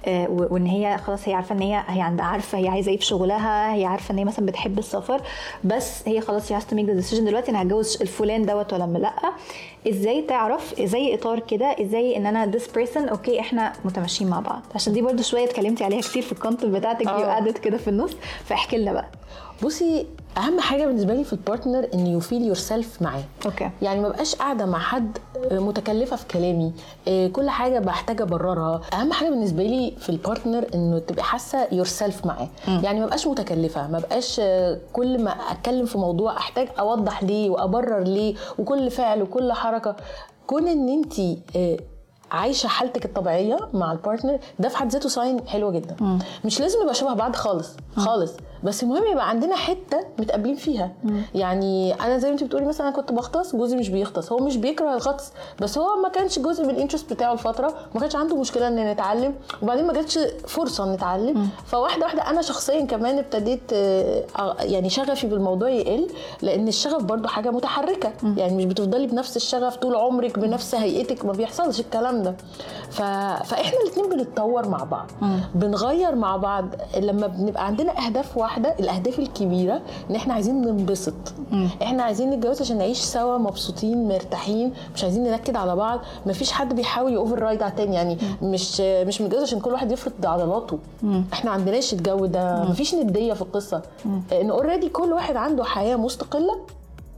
آه، 0.06 0.28
وإن 0.30 0.66
هي 0.66 0.98
خلاص 0.98 1.28
هي 1.28 1.34
عارفة 1.34 1.56
إن 1.56 1.62
هي 1.62 1.84
هي 1.88 2.02
عارفة 2.20 2.58
هي 2.58 2.68
عايزة 2.68 2.92
إيه 2.92 2.98
في 2.98 3.06
شغلها 3.06 3.74
هي 3.74 3.86
عارفة 3.86 4.12
إن 4.12 4.18
هي 4.18 4.26
مثلا 4.26 4.46
بتحب 4.46 4.80
السفر 4.80 5.22
بس 5.64 6.08
هي 6.08 6.22
خلاص 6.22 6.52
هي 6.52 6.60
make 6.60 6.64
the 6.64 7.04
decision 7.06 7.20
دلوقتي 7.22 7.52
أنا 7.52 7.62
هتجوز 7.62 8.02
الفلان 8.02 8.46
دوت 8.46 8.74
ولا 8.74 8.84
لأ. 8.84 9.14
إزاي 9.90 10.22
تعرف 10.22 10.82
زي 10.82 11.14
إطار 11.16 11.40
كده 11.40 11.76
إزاي 11.82 12.18
إن 12.18 12.26
أنا 12.26 12.52
this 12.52 12.76
person 12.78 13.10
okay 13.10 13.40
إحنا 13.40 13.74
متماشيين 13.86 14.30
مع 14.30 14.40
بعض. 14.40 14.62
عشان 14.76 14.94
دي 14.94 15.02
برضو 15.02 15.24
شوية 15.24 15.44
اتكلمتي 15.46 15.84
عليها 15.84 16.02
كتير 16.02 16.22
في 16.24 16.32
ال 16.32 16.36
content 16.36 16.66
بتاعتك 16.76 17.02
دي 17.06 17.10
آه. 17.10 17.18
وقعدت 17.20 17.58
كده 17.58 17.78
في 17.78 17.88
النص. 17.88 18.12
فاحكي 18.46 18.78
لنا 18.78 18.94
بقى. 18.94 19.08
بصي 19.64 20.08
أهم 20.38 20.60
حاجة 20.60 20.86
بالنسبة 20.86 21.14
لي 21.14 21.24
في 21.24 21.34
ال 21.34 21.41
partner 21.41 21.88
إن 21.94 22.08
you 22.08 22.20
feel 22.20 22.42
yourself 22.46 23.02
معاه. 23.02 23.24
Okay. 23.46 23.70
يعني 23.82 24.00
ما 24.00 24.10
بقاش 24.10 24.36
قاعدة 24.36 24.66
مع 24.66 24.80
حد 24.80 25.18
متكلفة 25.52 26.16
في 26.16 26.26
كلامي 26.28 26.74
إيه، 27.08 27.34
كل 27.34 27.50
حاجة 27.50 27.80
بحتاج 27.80 28.22
ابررها 28.22 28.82
أهم 28.94 29.12
حاجة 29.14 29.30
بالنسبة 29.30 29.64
لي 29.64 29.94
في 30.00 30.10
ال 30.10 30.17
partner 30.17 30.66
إنه 30.74 31.00
تبقي 31.00 31.24
حاسة 31.24 31.68
yourself 31.72 32.26
معاه 32.26 32.48
يعني 32.68 33.00
ما 33.00 33.06
بقاش 33.06 33.28
متكلفة 33.28 33.88
ما 33.88 34.00
بقاش 34.00 34.40
آه، 34.44 34.78
كل 34.94 35.24
ما 35.24 35.32
أتكلم 35.32 35.86
في 35.86 35.98
موضوع 35.98 36.38
أحتاج 36.38 36.68
أوضح 36.80 37.24
ليه 37.24 37.50
وأبرر 37.50 38.00
ليه 38.04 38.36
وكل 38.60 38.92
فعل 38.92 39.22
وكل 39.22 39.54
حركة. 39.54 39.96
كون 40.48 40.68
إن 40.68 40.90
انت 40.90 41.14
عايشة 42.32 42.68
حالتك 42.68 43.06
الطبيعية 43.06 43.58
مع 43.74 43.92
ال 43.92 43.98
partner 43.98 44.40
ده 44.60 44.70
في 44.70 44.78
حد 44.78 44.92
ذاته 44.92 45.10
sign 45.10 45.48
حلو 45.48 45.72
جدا. 45.72 46.20
مش 46.46 46.60
لازم 46.60 46.82
نبقى 46.82 46.94
شبه 46.94 47.14
بعض 47.14 47.36
خالص 47.36 47.70
خالص. 47.96 48.32
بس 48.64 48.84
المهم 48.84 49.04
يبقى 49.12 49.30
عندنا 49.30 49.56
حتة 49.56 50.00
متقابلين 50.20 50.56
فيها. 50.56 50.92
يعني 51.36 51.94
أنا 51.94 52.18
زي 52.18 52.28
ما 52.28 52.34
انت 52.34 52.44
بتقولي 52.44 52.66
مثلا 52.66 52.88
أنا 52.88 52.96
كنت 52.96 53.12
بغطس 53.12 53.56
جوزي 53.56 53.76
مش 53.76 53.90
بيغطس. 53.90 54.32
هو 54.32 54.38
مش 54.40 54.58
بيكره 54.58 54.94
الغطس 54.94 55.32
بس 55.62 55.78
هو 55.78 55.96
ما 56.02 56.10
كانش 56.10 56.40
جزء 56.40 56.64
من 56.64 56.70
الانترست 56.70 57.14
بتاعه 57.14 57.34
الفترة 57.34 57.74
ما 57.94 58.00
كانش 58.02 58.16
عنده 58.16 58.36
مشكلة 58.36 58.68
إن 58.68 58.92
نتعلم. 58.92 59.34
وبعدين 59.64 59.88
ما 59.88 59.94
جاتش 59.94 60.20
فرصة 60.48 60.94
نتعلم. 60.94 61.50
فواحدة 61.66 62.04
واحدة 62.06 62.30
أنا 62.30 62.42
شخصيا 62.42 62.86
كمان 62.86 63.18
ابتديت 63.18 63.62
آه، 63.74 64.24
آه، 64.40 64.56
يعني 64.60 64.90
شغفي 64.90 65.28
بالموضوع 65.28 65.70
يقل 65.70 66.08
لأن 66.42 66.68
الشغف 66.68 67.04
برضو 67.04 67.28
حاجة 67.28 67.50
متحركة. 67.50 68.12
يعني 68.38 68.56
مش 68.56 68.66
بتفضلي 68.66 69.08
بنفس 69.08 69.38
الشغف 69.38 69.76
طول 69.76 69.96
عمرك 69.96 70.40
بنفس 70.40 70.76
هيئتك 70.76 71.26
ما 71.26 71.32
بيحصلش 71.32 71.80
الكلام 71.80 72.24
ده. 72.24 72.36
ف... 72.90 73.02
فإحنا 73.44 73.80
الاثنين 73.84 74.10
بنتطور 74.10 74.68
مع 74.68 74.84
بعض. 74.84 75.12
بنغير 75.56 76.16
مع 76.16 76.38
بعض. 76.38 76.66
لما 76.98 77.28
بنبقى 77.28 77.66
عندنا 77.66 78.06
أهداف 78.06 78.38
واحدة 78.38 78.51
الأهداف 78.58 79.20
الكبيرة 79.20 79.82
إن 80.10 80.16
إحنا 80.16 80.34
عايزين 80.34 80.62
ننبسط. 80.62 81.14
إحنا 81.82 82.04
عايزين 82.04 82.30
نتجوز 82.30 82.62
عشان 82.62 82.78
نعيش 82.78 82.98
سوا 82.98 83.38
مبسوطين 83.38 84.08
مرتاحين 84.08 84.74
مش 84.96 85.04
عايزين 85.04 85.24
ننكد 85.24 85.56
على 85.56 85.76
بعض. 85.76 86.00
مفيش 86.26 86.52
حد 86.52 86.76
بيحاول 86.76 87.14
يوفر 87.14 87.40
رايد 87.40 87.64
على 87.64 87.72
التاني. 87.72 87.96
يعني 87.96 88.18
مش 88.42 88.82
مش 88.82 89.22
متجوز 89.22 89.42
عشان 89.44 89.60
كل 89.60 89.72
واحد 89.72 89.92
يفرض 89.92 90.26
عضلاته. 90.26 90.80
إحنا 91.34 91.50
ما 91.50 91.56
عندناش 91.56 91.94
الجو 91.94 92.26
ده. 92.26 92.64
مفيش 92.64 92.96
ندية 92.96 93.34
في 93.34 93.42
القصة. 93.42 93.82
إن 94.32 94.50
اوريدي 94.50 94.90
كل 94.90 95.14
واحد 95.14 95.36
عنده 95.36 95.64
حياة 95.64 95.96
مستقلة 95.96 96.60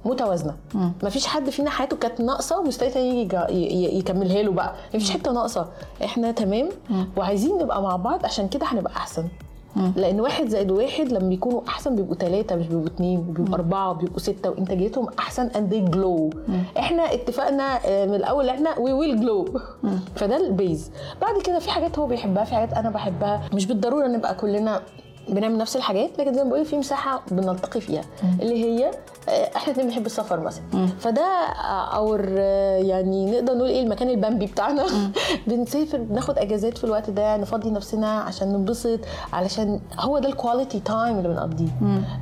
متوازنة. 0.06 0.56
مفيش 1.04 1.28
حد 1.28 1.50
فينا 1.50 1.69
حياته 1.69 1.98
كانت 1.98 2.22
ناقصة 2.22 2.60
ومستني 2.60 2.89
تاني 2.89 3.22
يجي 3.22 3.98
يكملها 3.98 4.41
له 4.41 4.52
بقى. 4.52 4.74
مفيش 4.96 5.12
حتة 5.12 5.32
ناقصة. 5.32 5.67
إحنا 6.04 6.32
تمام. 6.32 6.69
وعايزين 7.17 7.58
نبقى 7.58 7.82
مع 7.82 7.96
بعض 7.96 8.26
عشان 8.26 8.48
كده 8.48 8.65
هنبقى 8.65 8.93
أحسن. 8.93 9.28
لأن 9.96 10.20
واحد 10.20 10.48
زائد 10.48 10.72
واحد 10.72 11.12
لما 11.12 11.30
بيكونوا 11.30 11.62
احسن 11.68 11.96
بيبقوا 11.96 12.16
ثلاثة 12.16 12.56
مش 12.56 12.68
بيبقوا 12.68 12.88
اثنين 12.88 13.22
بيبقوا 13.22 13.56
اربعة 13.56 13.94
بيبقوا 13.94 14.20
ستة 14.20 14.50
وانتاجيتهم 14.50 15.08
احسن 15.20 15.48
and 15.48 15.74
they 15.74 15.90
glow 15.91 16.30
إحنا 16.78 17.14
اتفقنا 17.14 17.80
آه، 17.86 18.06
من 18.06 18.14
الأول 18.16 18.50
إحنا 18.50 18.80
we 18.80 18.93
will 18.93 19.19
glow 19.19 19.46
فده 20.16 20.38
ال 20.38 20.48
base 20.48 20.91
بعد 21.22 21.42
كده 21.42 21.60
في 21.60 21.72
حاجات 21.72 22.00
هو 22.00 22.08
بيحبها 22.08 22.44
في 22.44 22.56
حاجات 22.56 22.74
أنا 22.74 22.90
بحبها. 22.90 23.42
مش 23.54 23.66
بالضرورة 23.66 24.08
نبقى 24.08 24.36
كلنا 24.36 24.82
بنعمل 25.30 25.58
نفس 25.58 25.76
الحاجات 25.76 26.20
لكن 26.20 26.34
زي 26.34 26.44
ما 26.44 26.50
بقول 26.50 26.66
في 26.66 26.78
مساحة 26.78 27.22
بنلتقي 27.32 27.82
فيها 27.82 28.02
اللي 28.42 28.64
هي 28.64 28.92
آه، 29.30 29.50
إحنا 29.56 29.74
اتنين 29.74 29.88
بنحب 29.88 30.06
السفر 30.06 30.40
مثلا. 30.40 30.64
فده 31.00 31.26
our 31.96 32.30
يعني 32.80 33.32
نقدر 33.32 33.54
نقول 33.56 33.70
إيه 33.70 33.84
المكان 33.84 34.10
البامبي 34.10 34.46
بتاعنا. 34.46 34.86
بنسافر 35.48 35.98
بناخد 35.98 36.38
أجازات 36.38 36.78
في 36.78 36.84
الوقت 36.84 37.10
ده 37.10 37.38
نفضي 37.38 37.70
نفسنا 37.70 38.20
عشان 38.20 38.48
ننبسط 38.54 39.00
علشان 39.34 39.80
هو 40.00 40.20
ده 40.20 40.30
ال 40.30 40.36
quality 40.36 40.80
time 40.80 41.17
اللي 41.18 41.30
بنقضيه. 41.30 41.68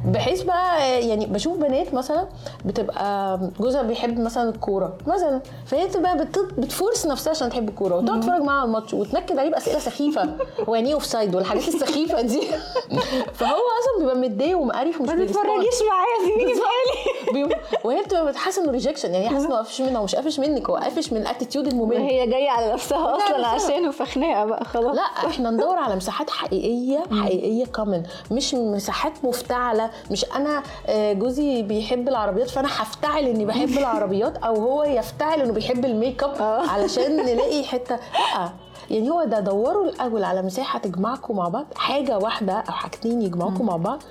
بحيث 0.06 0.42
بقى 0.42 0.78
آه، 0.82 1.00
يعني 1.00 1.26
بشوف 1.26 1.58
بنات 1.58 1.94
مثلا 1.94 2.28
بتبقى 2.66 3.40
جوزها 3.60 3.82
بيحب 3.82 4.20
مثلا 4.20 4.50
الكورة 4.50 4.94
مثلا. 5.08 5.42
فهي 5.66 5.88
تبقى 5.88 6.18
بت- 6.18 6.54
بت 6.58 6.71
force 6.71 7.06
نفسها 7.06 7.32
عشان 7.32 7.50
تحب 7.50 7.70
الكورة 7.70 7.96
وتقعد 7.96 8.20
تتفرج 8.20 8.42
معاها 8.42 8.60
على 8.60 8.68
الماتش 8.68 8.94
وتنكد 8.94 9.38
عليه 9.40 9.52
بأسئلة 9.52 9.80
سخيفة. 9.80 10.30
هو 10.70 10.76
يعني 10.76 10.88
إيه 10.88 10.94
offside 10.94 11.36
والحاجات 11.36 11.68
السخيفة 11.68 12.22
دي. 12.22 12.42
فهو 13.40 13.56
أصلا 13.80 14.00
بيبقى 14.00 14.16
متضايق 14.16 14.58
ومقرف 14.58 15.02
ومش 15.02 15.10
ما. 15.10 15.26
تتفرجيش 15.26 15.80
معايا 15.90 16.46
سؤالي 16.56 17.12
بيبقى- 17.50 17.86
وهي 17.86 18.04
بتبقى 18.04 18.28
بتحس 18.28 18.58
انه 18.60 18.72
rejection 18.72 19.14
يعني 19.14 19.26
هي 19.26 19.30
حاسة 19.30 19.46
إنه 19.48 19.56
قافش 19.56 19.82
منها 19.82 20.00
ومش 20.02 20.16
قافش 20.16 20.40
منك 20.40 20.70
هو 20.70 20.76
قافش 20.76 21.14
من 21.14 21.22
ال 21.22 21.27
attitude 21.27 21.68
الممل. 21.68 21.98
هي 21.98 22.28
جاية 22.28 22.50
على 22.50 22.74
نفسها 22.74 23.16
أصلا. 23.18 23.48
عشانه 23.48 23.92
فخناقه 23.92 24.46
بقى 24.46 24.66
خلاص. 24.66 24.96
لا 24.96 25.02
إحنا 25.02 25.50
ندور 25.52 25.78
على 25.78 25.96
مساحات 25.96 26.30
حقيقية 26.30 27.04
حقيقية 27.22 27.66
common 27.66 28.04
مش 28.32 28.54
مساحات 28.54 29.14
مفتعلة. 29.24 29.92
مش 30.12 30.26
أنا 30.36 30.64
آه، 30.88 31.14
جوزي 31.14 31.62
بيحب 31.62 32.08
العربيات 32.10 32.50
فأنا 32.50 32.68
هفتعل 32.68 33.24
إني 33.28 33.46
بحب 33.46 33.78
العربيات 33.78 34.38
أو 34.38 34.56
هو 34.56 34.84
يفتعل 34.84 35.42
إنه 35.42 35.54
بيحب 35.54 35.86
الميك 35.86 36.24
اب 36.24 36.36
آه. 36.42 36.68
علشان 36.70 37.16
نلاقي 37.16 37.64
حتة. 37.64 37.96
لا. 38.36 38.50
يعني 38.92 39.10
هو 39.10 39.24
ده 39.24 39.40
دوروا 39.40 39.86
الأول 39.90 40.24
على 40.24 40.42
مساحة 40.42 40.80
تجمعكم 40.80 41.36
مع 41.38 41.48
بعض 41.48 41.66
حاجة 41.76 42.18
واحدة 42.18 42.54
أو 42.54 42.72
حاجتين 42.74 43.22
يجمعوكم 43.22 43.66
مع 43.66 43.76
بعض. 43.76 44.04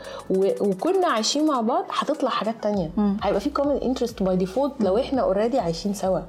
وكنا 0.60 1.08
عايشين 1.08 1.46
مع 1.46 1.60
بعض 1.60 1.84
هتطلع 1.90 2.30
حاجات 2.30 2.54
تانية. 2.62 2.90
هيبقى 3.22 3.40
في 3.40 3.50
common 3.50 3.76
interest 3.76 4.22
by 4.22 4.36
default 4.36 4.72
لو 4.80 4.98
إحنا 4.98 5.22
already 5.22 5.58
عايشين 5.58 5.94
سوا. 5.94 6.20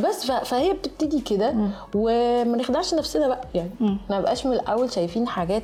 بس. 0.00 0.30
فهي 0.30 0.72
بتبتدي 0.72 1.20
كده 1.20 1.54
وما 1.94 2.56
نخدعش 2.56 2.94
نفسنا 2.94 3.28
بقى 3.28 3.40
يعني. 3.54 3.70
ما 3.80 4.18
نبقاش 4.18 4.46
من 4.46 4.52
الأول 4.52 4.92
شايفين 4.92 5.28
حاجات 5.28 5.62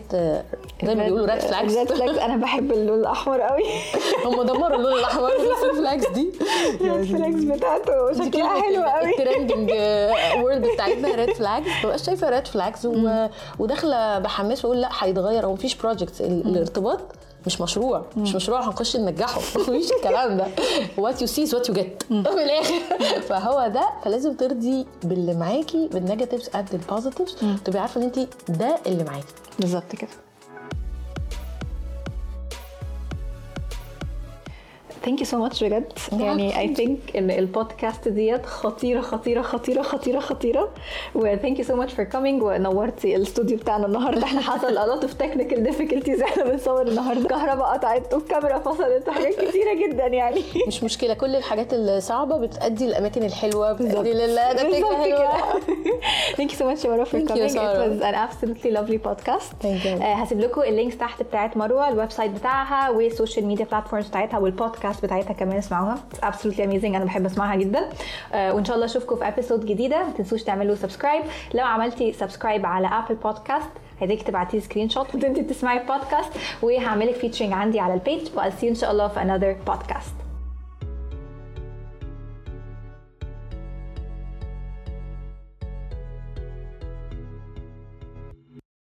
زي 0.85 0.95
ما 0.95 1.05
بيقولوا 1.05 1.27
red 1.27 1.41
flags 1.41 1.79
red 1.79 1.89
flags 1.89 2.19
أنا 2.19 2.37
بحب 2.37 2.73
اللون 2.73 3.01
الأحمر 3.01 3.41
قوي 3.41 3.63
هم 4.27 4.43
دمروا 4.43 4.77
اللون 4.77 4.93
الأحمر. 4.93 5.29
ال 5.63 5.66
red 5.66 5.75
flags 5.77 6.07
دي. 6.07 6.31
ال 6.81 6.87
red 6.87 7.05
flags 7.17 7.45
بتاعته. 7.45 8.13
شكلها 8.13 8.61
حلو 8.63 8.83
قوي 8.83 9.11
ال 9.11 9.17
trending 9.17 9.71
word 10.43 10.61
بتاعتنا. 10.75 11.15
red 11.15 11.31
flags 11.33 11.67
ما 11.67 11.89
بقاش 11.89 12.10
شايفة 12.11 12.31
red 12.31 12.47
flags 12.47 12.87
و... 12.87 13.29
وداخلة 13.59 14.19
بحماس 14.19 14.65
وأقول 14.65 14.81
لا 14.81 14.89
هيتغير. 14.99 15.47
هو 15.47 15.53
مفيش 15.53 15.75
project 15.75 16.21
الارتباط 16.21 17.01
مش 17.47 17.61
مشروع. 17.61 18.07
مش 18.17 18.35
مشروع 18.35 18.69
هنخش 18.69 18.97
ننجحه. 18.97 19.39
مفيش 19.61 19.93
الكلام 19.93 20.37
ده. 20.37 20.47
what 20.99 21.21
you 21.21 21.27
see 21.27 21.57
what 21.57 21.69
you 21.69 21.75
get 21.75 22.03
من 22.11 22.27
الآخر. 22.27 22.75
فهو 23.29 23.69
ده. 23.69 23.91
فلازم 24.05 24.35
ترضي 24.35 24.87
باللي 25.03 25.35
معاكي 25.35 25.89
بال 25.89 26.00
negatives 26.00 26.49
قد 26.49 26.69
ال 26.75 26.81
positives 26.81 27.37
تبقي 27.65 27.81
عارفة 27.81 28.01
إن 28.01 28.07
انت 28.07 28.19
ده 28.49 28.77
اللي 28.87 29.05
معاكي. 29.05 29.35
بالظبط 29.59 29.97
كده. 29.99 30.11
Thank 35.05 35.21
you 35.21 35.27
so 35.27 35.39
much 35.39 35.65
بجد 35.65 35.93
يعني 36.13 36.59
I 36.61 36.75
think 36.75 37.17
إن 37.17 37.31
البودكاست 37.31 38.09
دي 38.09 38.47
خطيرة 38.47 39.01
خطيرة 39.01 39.43
خطيرة 39.43 39.83
خطيرة 39.83 40.21
خطيرة. 40.21 40.69
و 41.15 41.22
thank 41.22 41.59
you 41.59 41.65
so 41.65 41.77
much 41.77 41.93
for 41.93 42.05
coming 42.05 42.43
ونورتي 42.43 43.17
الاستوديو 43.17 43.57
بتاعنا 43.59 43.87
النهارده. 43.87 44.25
إحنا 44.25 44.41
حصل 44.41 44.79
a 44.79 44.81
lot 44.81 45.05
of 45.05 45.11
technical 45.11 45.57
difficulties. 45.71 46.23
إحنا 46.23 46.45
بنصور 46.45 46.83
النهارده. 46.89 47.21
الكهرباء 47.21 47.67
قطعت 47.67 48.15
والكاميرا 48.15 48.59
فصلت 48.59 49.09
وحاجات 49.09 49.35
كتيرة 49.35 49.75
جدا 49.89 50.07
يعني. 50.07 50.41
مش 50.67 50.85
مشكلة. 50.85 51.15
كل 51.15 51.37
الحاجات 51.37 51.73
الصعبة 51.73 52.37
بتأدي 52.37 52.85
الاماكن 52.87 53.23
الحلوة 53.23 53.73
بتأدي 53.73 54.13
لل 54.13 54.35
ده 54.35 54.53
بالظبط 54.53 54.75
فكره 54.75 55.05
كده. 55.07 55.29
حلوة 55.29 55.61
Thank 56.37 56.53
you 56.53 56.59
so 56.59 56.67
much 56.67 56.87
مروة 56.87 57.05
for 57.05 57.21
coming. 57.27 57.57
It 57.57 57.79
was 57.79 58.03
an 58.03 58.29
absolutely 58.29 58.77
lovely 58.77 59.09
podcast. 59.09 59.65
Thank 59.65 59.85
you. 59.85 60.03
آه، 60.03 60.15
هسيب 60.15 60.41
لكم 60.41 60.63
ال 60.63 60.69
links 60.69 60.99
تحت 60.99 61.23
بتاعت 61.23 61.57
مروة 61.57 61.89
ال 61.89 62.11
website 62.11 62.31
بتاعها 62.31 62.91
وال 62.91 63.05
social 63.05 63.47
media 63.47 63.65
platforms 63.65 64.07
بتاعتها 64.09 64.39
والبودكاست 64.39 64.90
بتاعتها 65.01 65.33
كمان 65.33 65.57
اسمعوها. 65.57 65.99
Absolutely 66.23 66.61
amazing. 66.61 66.85
أنا 66.85 67.05
بحب 67.05 67.27
أسمعها 67.27 67.57
جدا. 67.57 67.89
آه، 68.33 68.55
وإن 68.55 68.65
شاء 68.65 68.77
الله 68.77 68.87
أشوفكم 68.87 69.17
في 69.17 69.29
episode 69.29 69.67
جديدة. 69.67 70.05
ما 70.05 70.13
تنسوش 70.13 70.43
تعملوا 70.43 70.75
subscribe 70.75 71.23
لو 71.55 71.65
عملتي 71.65 72.13
subscribe 72.13 72.67
على 72.67 72.87
Apple 72.87 73.15
Podcast 73.15 73.71
هديك 74.03 74.23
تبعتي 74.23 74.61
screenshot 74.61 75.15
وانت 75.15 75.39
بتسمعي 75.39 75.81
البودكاست 75.81 76.33
وهعملك 76.63 77.15
featuring 77.15 77.53
عندي 77.53 77.81
على 77.81 77.95
ال 77.95 78.02
page 78.02 78.29
و 78.37 78.40
I'll 78.40 78.53
see 78.53 78.69
إن 78.69 78.75
شاء 78.75 78.91
الله 78.91 79.09
في 79.09 79.21
another 79.21 79.71
podcast. 79.71 80.20